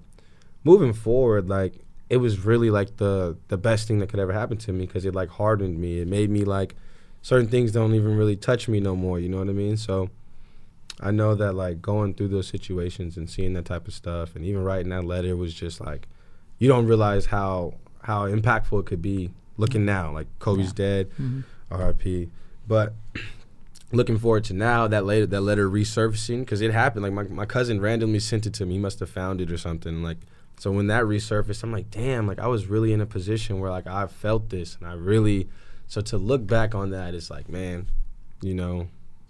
[0.64, 1.74] moving forward, like
[2.11, 5.04] it was really like the the best thing that could ever happen to me because
[5.04, 6.00] it like hardened me.
[6.00, 6.74] It made me like
[7.22, 9.20] certain things don't even really touch me no more.
[9.20, 9.76] You know what I mean?
[9.76, 10.11] So
[11.00, 14.44] I know that like going through those situations and seeing that type of stuff and
[14.44, 16.09] even writing that letter was just like
[16.59, 20.11] you don't realize how how impactful it could be looking now.
[20.12, 20.72] Like Kobe's Yeah.
[20.74, 21.44] dead, Mhm.
[21.70, 22.30] RIP.
[22.66, 22.94] But
[23.92, 27.02] looking forward to now that later that letter resurfacing because it happened.
[27.02, 28.74] Like my my cousin randomly sent it to me.
[28.74, 30.02] He must have found it or something.
[30.02, 30.18] Like
[30.59, 32.26] so when that resurfaced, I'm like, damn.
[32.26, 35.48] Like I was really in a position where like I felt this and I really.
[35.86, 37.86] So to look back on that, it's like, man,
[38.42, 38.88] you know,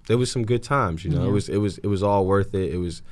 [0.08, 1.04] there was some good times.
[1.04, 1.28] You know, Yeah.
[1.28, 2.72] it was it was it was all worth it.
[2.74, 3.02] It was,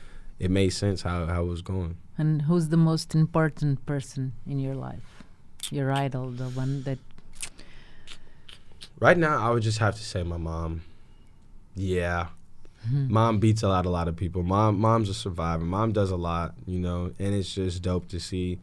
[0.41, 1.97] it made sense how how it was going.
[2.19, 5.16] And who's the most important person in your life?
[5.71, 6.99] Your idol, the one that.
[8.99, 10.83] Right now, I would just have to say my mom.
[11.75, 12.29] Yeah,
[12.91, 13.11] Mhm.
[13.11, 14.43] mom beats a lot, a lot of people.
[14.43, 15.65] Mom, mom's a survivor.
[15.65, 18.59] Mom does a lot, you know, and it's just dope to see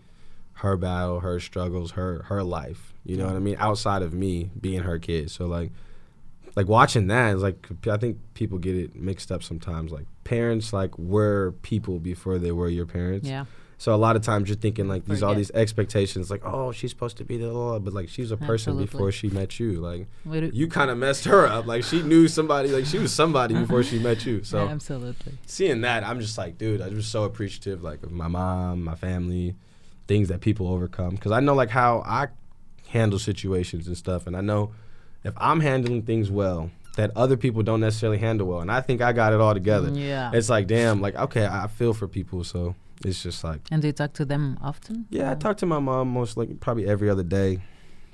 [0.58, 2.94] her battle, her struggles, her her life.
[3.06, 3.58] You know what I mean?
[3.60, 5.72] Outside of me being her kid, so like,
[6.56, 9.92] like watching that is like I think people get it mixed up sometimes.
[9.92, 13.28] Like parents like were people before they were your parents.
[13.28, 13.46] Yeah.
[13.78, 16.92] So a lot of times you're thinking like these all these expectations, like oh she's
[16.92, 18.86] supposed to be the Lord, but like she's a person Absolutely.
[18.86, 19.74] before she met you.
[19.74, 21.66] Like you kind of messed her up.
[21.66, 24.44] Like she knew somebody, like she was somebody before she met you.
[24.44, 25.34] So Absolutely.
[25.46, 28.96] seeing that, I'm just like, dude, I'm just so appreciative, like of my mom, my
[28.96, 29.56] family,
[30.08, 31.16] things that people overcome.
[31.16, 32.28] Because I know like how I
[32.90, 34.72] handle situations and stuff, and I know
[35.24, 39.02] if I'm handling things well, that other people don't necessarily handle well, and I think
[39.02, 39.90] I got it all together.
[39.90, 40.32] Yeah.
[40.34, 43.62] It's like, damn, like okay, I feel for people, so it's just like.
[43.72, 45.06] and do you talk to them often?
[45.10, 47.62] Yeah, I talk to my mom most like probably every other day.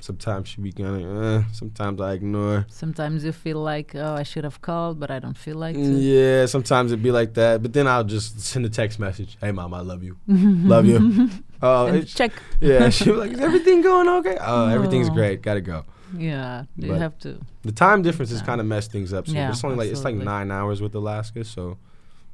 [0.02, 2.66] Sometimes she be kind of, uh, sometimes I ignore.
[2.70, 5.82] Sometimes you feel like, oh, I should have called, but I don't feel like to.
[5.82, 7.62] Yeah, sometimes it'd be like that.
[7.62, 9.38] But then I'll just send a text message.
[9.42, 10.16] Hey, mom, I love you.
[10.28, 11.30] love you.
[11.62, 12.32] Oh, check.
[12.62, 12.88] yeah.
[12.90, 14.38] She was like, is everything going okay?
[14.40, 15.42] Oh, everything's great.
[15.42, 15.84] Gotta go.
[16.18, 17.38] Yeah, you But- have to.
[17.64, 19.28] The time difference has kind of messed things up.
[19.28, 21.44] So Yeah, it's only like it's like nine hours with Alaska.
[21.44, 21.78] So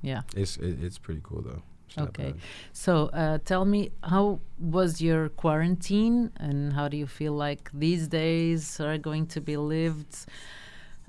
[0.03, 0.21] Yeah.
[0.35, 1.63] it's it, it's pretty cool though.
[1.97, 2.33] Okay.
[2.73, 8.07] So uh, tell me, how was your quarantine, and how do you feel like these
[8.07, 10.25] days are going to be lived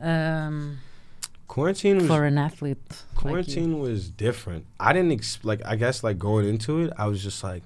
[0.01, 0.79] um,
[1.49, 2.79] Quarantine was for an athlete?
[2.91, 4.67] like quarantine was different.
[4.81, 5.65] I didn't ex- like.
[5.65, 7.63] I guess like going into it, I was just like,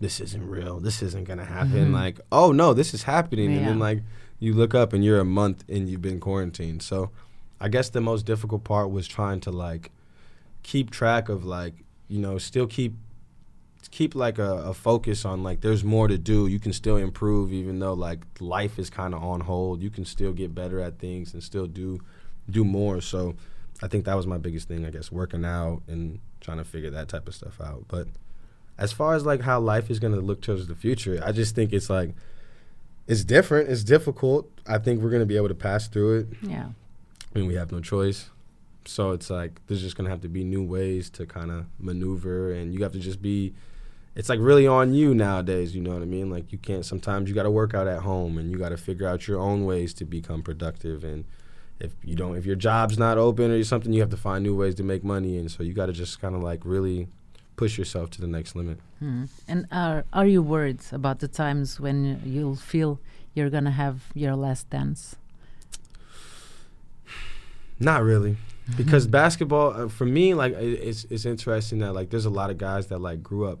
[0.00, 0.80] this isn't real.
[0.80, 1.88] This isn't gonna happen.
[1.88, 1.92] Mhm.
[1.92, 3.56] Like, oh no, this is happening.
[3.56, 4.02] And then like
[4.38, 6.82] you look up and you're a month and you've been quarantined.
[6.82, 7.10] So
[7.60, 9.90] I guess the most difficult part was trying to like
[10.62, 11.74] keep track of like
[12.12, 12.94] you know still keep
[13.90, 16.46] keep like a, a focus on like there's more to do.
[16.46, 19.82] You can still improve even though like life is kind of on hold.
[19.82, 22.00] You can still get better at things and still do
[22.48, 23.00] do more.
[23.00, 23.34] So
[23.84, 26.90] i think that was my biggest thing i guess working out and trying to figure
[26.90, 27.84] that type of stuff out.
[27.88, 28.06] But
[28.78, 31.54] as far as like how life is going to look towards the future i just
[31.54, 32.14] think it's like
[33.06, 33.68] it's different.
[33.68, 34.50] It's difficult.
[34.66, 36.26] I think we're going to be able to pass through it.
[36.42, 36.68] Yeah.
[37.34, 38.30] I mean, we have no choice.
[38.88, 42.52] So it's like there's just gonna have to be new ways to kind of maneuver,
[42.52, 43.54] and you have to just be.
[44.14, 45.74] It's like really on you nowadays.
[45.74, 46.30] You know what I mean?
[46.30, 46.84] Like you can't.
[46.84, 49.40] Sometimes you got to work out at home, and you got to figure out your
[49.40, 51.02] own ways to become productive.
[51.02, 51.24] And
[51.80, 54.54] if you don't, if your job's not open or something, you have to find new
[54.54, 55.38] ways to make money.
[55.38, 57.08] And so you got to just kind of like really
[57.56, 58.78] push yourself to the next limit.
[59.02, 59.28] Mhm.
[59.48, 62.98] And are are you worried about the times when you'll feel
[63.34, 65.16] you're gonna have your last dance?
[67.80, 68.36] Not really,
[68.76, 72.50] because basketball uh, for me, like it, it's it's interesting that like there's a lot
[72.50, 73.60] of guys that like grew up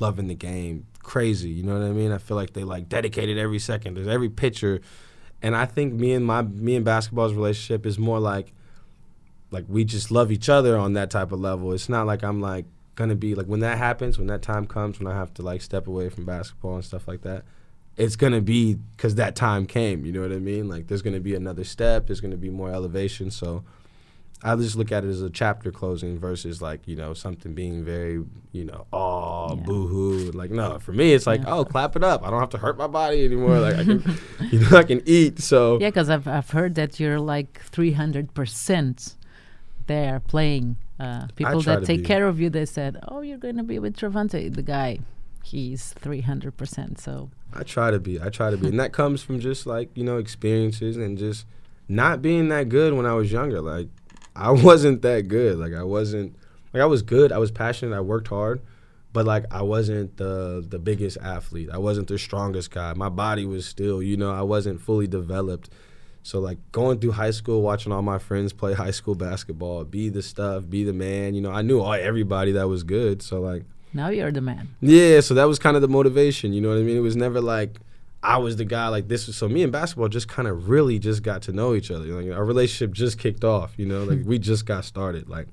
[0.00, 1.50] loving the game, crazy.
[1.50, 2.12] You know what I mean?
[2.12, 3.94] I feel like they like dedicated every second.
[3.94, 4.80] There's every picture,
[5.42, 8.52] and I think me and my me and basketball's relationship is more like
[9.50, 11.72] like we just love each other on that type of level.
[11.72, 14.98] It's not like I'm like gonna be like when that happens, when that time comes,
[14.98, 17.44] when I have to like step away from basketball and stuff like that.
[17.96, 20.04] It's gonna be because that time came.
[20.04, 20.68] You know what I mean?
[20.68, 22.06] Like there's gonna be another step.
[22.06, 23.30] There's gonna be more elevation.
[23.30, 23.64] So
[24.42, 27.84] I just look at it as a chapter closing versus like you know something being
[27.84, 29.62] very you know oh Yeah.
[29.62, 30.30] boo hoo.
[30.32, 31.54] Like no, for me it's like Yeah.
[31.54, 32.22] oh clap it up.
[32.24, 33.58] I don't have to hurt my body anymore.
[33.58, 34.04] Like I can
[34.52, 35.40] you know I can eat.
[35.40, 39.16] So Yeah, because I've I've heard that you're like three hundred percent
[39.86, 40.76] there playing.
[41.00, 43.96] Uh, people that take care of you, they said, "Oh, you're going to be with
[43.96, 44.98] Travante." The guy,
[45.44, 46.98] he's three hundred percent.
[47.00, 48.20] So I try to be.
[48.20, 51.46] I try to be, and that comes from just like you know experiences and just
[51.88, 53.60] not being that good when I was younger.
[53.60, 53.88] Like
[54.38, 55.58] I wasn't that good.
[55.58, 56.36] Like I wasn't.
[56.72, 57.32] Like I was good.
[57.32, 57.96] I was passionate.
[57.96, 58.60] I worked hard,
[59.12, 61.70] but like I wasn't the the biggest athlete.
[61.72, 62.92] I wasn't the strongest guy.
[62.94, 65.70] My body was still, you know, I wasn't fully developed.
[66.22, 70.08] So like going through high school, watching all my friends play high school basketball, be
[70.10, 71.34] the stuff, be the man.
[71.34, 73.22] You know, I knew all everybody that was good.
[73.22, 73.64] So like
[73.94, 74.68] now you're the man.
[74.80, 76.52] yeah, so that was kind of the motivation.
[76.52, 76.96] You know what I mean?
[76.96, 77.80] It was never like
[78.22, 79.26] I was the guy like this.
[79.28, 82.04] Was, so me and basketball just kind of really just got to know each other.
[82.06, 83.74] Like our relationship just kicked off.
[83.78, 85.28] You know, like we just got started.
[85.28, 85.46] Like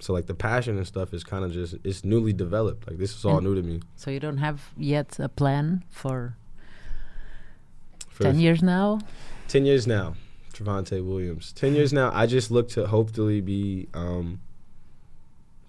[0.00, 2.86] so, like the passion and stuff is kind of just it's newly developed.
[2.86, 3.80] Like this is all And- new to me.
[3.96, 6.36] So you don't have yet a plan for
[8.08, 9.00] For ten years now.
[9.48, 10.14] Ten years now,
[10.52, 11.52] Travante Williams.
[11.52, 12.10] Ten years now.
[12.12, 14.40] I just look to hopefully be um,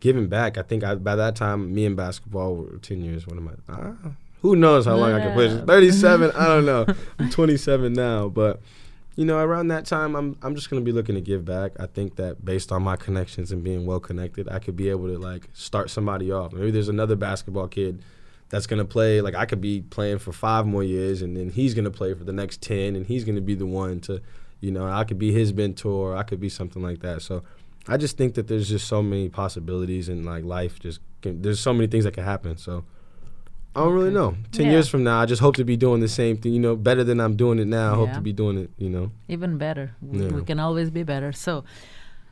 [0.02, 0.58] giving back.
[0.58, 3.26] I think I, by that time, me and basketball were ten years.
[3.28, 3.54] What am I?
[3.72, 4.12] Ah,
[4.42, 5.52] who knows how long I can push?
[5.52, 5.66] Yeah.
[5.66, 6.32] Thirty-seven.
[6.32, 6.86] I don't know.
[7.20, 8.62] I'm 27 now, but
[9.18, 11.72] you know, around that time, I'm I'm just gonna be looking to give back.
[11.80, 15.08] I think that based on my connections and being well connected, I could be able
[15.08, 16.54] to like start somebody off.
[16.54, 18.04] Maybe there's another basketball kid
[18.50, 19.20] that's gonna play.
[19.22, 22.24] Like I could be playing for five more years, and then he's gonna play for
[22.24, 24.22] the next ten, and he's gonna be the one to,
[24.62, 26.16] you know, I could be his mentor.
[26.16, 27.22] I could be something like that.
[27.22, 27.44] So.
[27.90, 30.78] I just think that there's just so many possibilities in like life.
[30.78, 32.58] Just can, there's so many things that can happen.
[32.58, 32.84] So
[33.78, 34.36] I don't really know.
[34.52, 34.72] Ten Yeah.
[34.74, 36.52] years from now, I just hope to be doing the same thing.
[36.54, 37.94] You know, better than I'm doing it now.
[37.94, 38.70] I hope to be doing it.
[38.84, 39.12] You know.
[39.28, 39.92] Even better.
[40.02, 40.36] W- Yeah.
[40.36, 41.32] We can always be better.
[41.32, 41.64] So,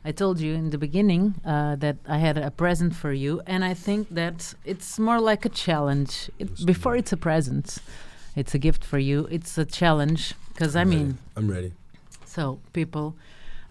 [0.04, 3.64] I told you in the beginning uh, that I had a present for you, and
[3.64, 6.30] I think that it's more like a challenge.
[6.40, 7.78] It, before it's a present,
[8.34, 9.28] it's a gift for you.
[9.30, 10.96] It's a challenge because I ready.
[10.96, 11.72] mean, I'm ready.
[12.24, 13.14] so people,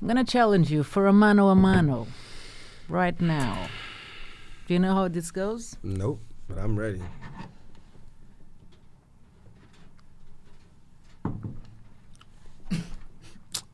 [0.01, 2.07] I'm gonna challenge you for a mano a mano,
[2.89, 3.67] right now.
[4.67, 5.77] Do you know how this goes?
[5.83, 7.01] Nope, but I'm ready.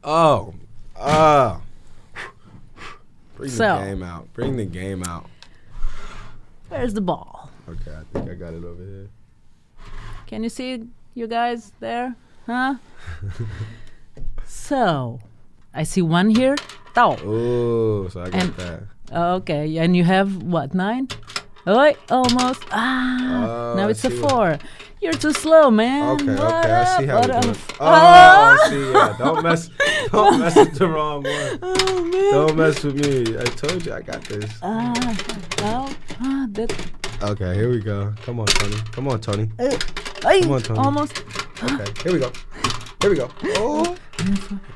[0.03, 0.53] Oh,
[0.97, 1.61] ah.
[3.35, 4.33] Bring So- the game out.
[4.33, 5.27] Bring the game out.
[6.69, 7.49] Where's the ball?
[7.67, 9.09] Okay, I think I got it over here.
[10.27, 12.15] Can you see you guys there?
[12.45, 12.75] Huh?
[14.45, 15.19] so,
[15.73, 16.55] I see one here.
[16.93, 17.17] Tau.
[17.23, 18.79] Oh, so I got And- that.
[19.13, 21.09] Okay, and you have what nine?
[21.67, 22.63] Oh, almost.
[22.71, 24.57] Ah, Oh, now it's a four.
[25.01, 26.11] You're too slow, man.
[26.21, 27.41] Okay, What okay, I see how What up?
[27.43, 27.55] doing.
[27.79, 28.57] Ah!
[28.61, 29.69] Oh, see, yeah, don't mess,
[30.11, 31.59] don't mess with the wrong one.
[31.63, 32.31] Oh man.
[32.31, 33.35] Don't mess with me.
[33.37, 34.51] I told you I got this.
[34.61, 34.93] Ah,
[35.61, 35.89] no.
[36.21, 36.71] Ah, that.
[37.23, 38.13] Okay, here we go.
[38.23, 38.75] Come on, Tony.
[38.91, 39.49] Come on, Tony.
[39.59, 39.75] Uh,
[40.21, 40.79] Come on, Tony.
[40.79, 41.23] almost.
[41.63, 42.31] Okay, here we go.
[43.01, 43.31] Here we go.
[43.57, 43.95] Oh,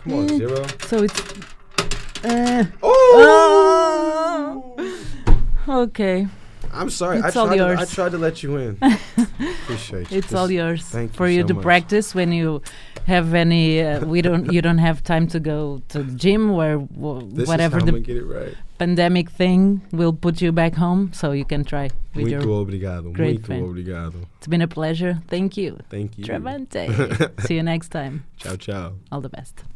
[0.03, 0.65] come on, zero.
[0.87, 1.21] So it's.
[2.23, 4.75] Uh, Oh.
[5.69, 6.27] okay,
[6.75, 7.19] I'm sorry.
[7.21, 8.77] I It's all tried, to, I tried to let you in.
[9.63, 10.17] Appreciate you.
[10.17, 11.63] it's all yours thank you for you so to much.
[11.63, 12.61] practice when you
[13.07, 13.81] have any.
[13.81, 14.51] Uh, we don't.
[14.51, 18.01] You don't have time to go to the gym where w- This whatever the I'm
[18.03, 18.55] get it right.
[18.77, 22.65] pandemic thing will put you back home, so you can try with Muito your.
[22.65, 23.13] obrigado.
[23.13, 23.63] great Muito friend.
[23.65, 24.15] obrigado.
[24.37, 25.21] It's been a pleasure.
[25.27, 26.25] Thank you, Thank you.
[26.25, 26.87] Travante.
[27.47, 28.23] See you next time.
[28.37, 28.93] Ciao, ciao.
[29.11, 29.74] All the best.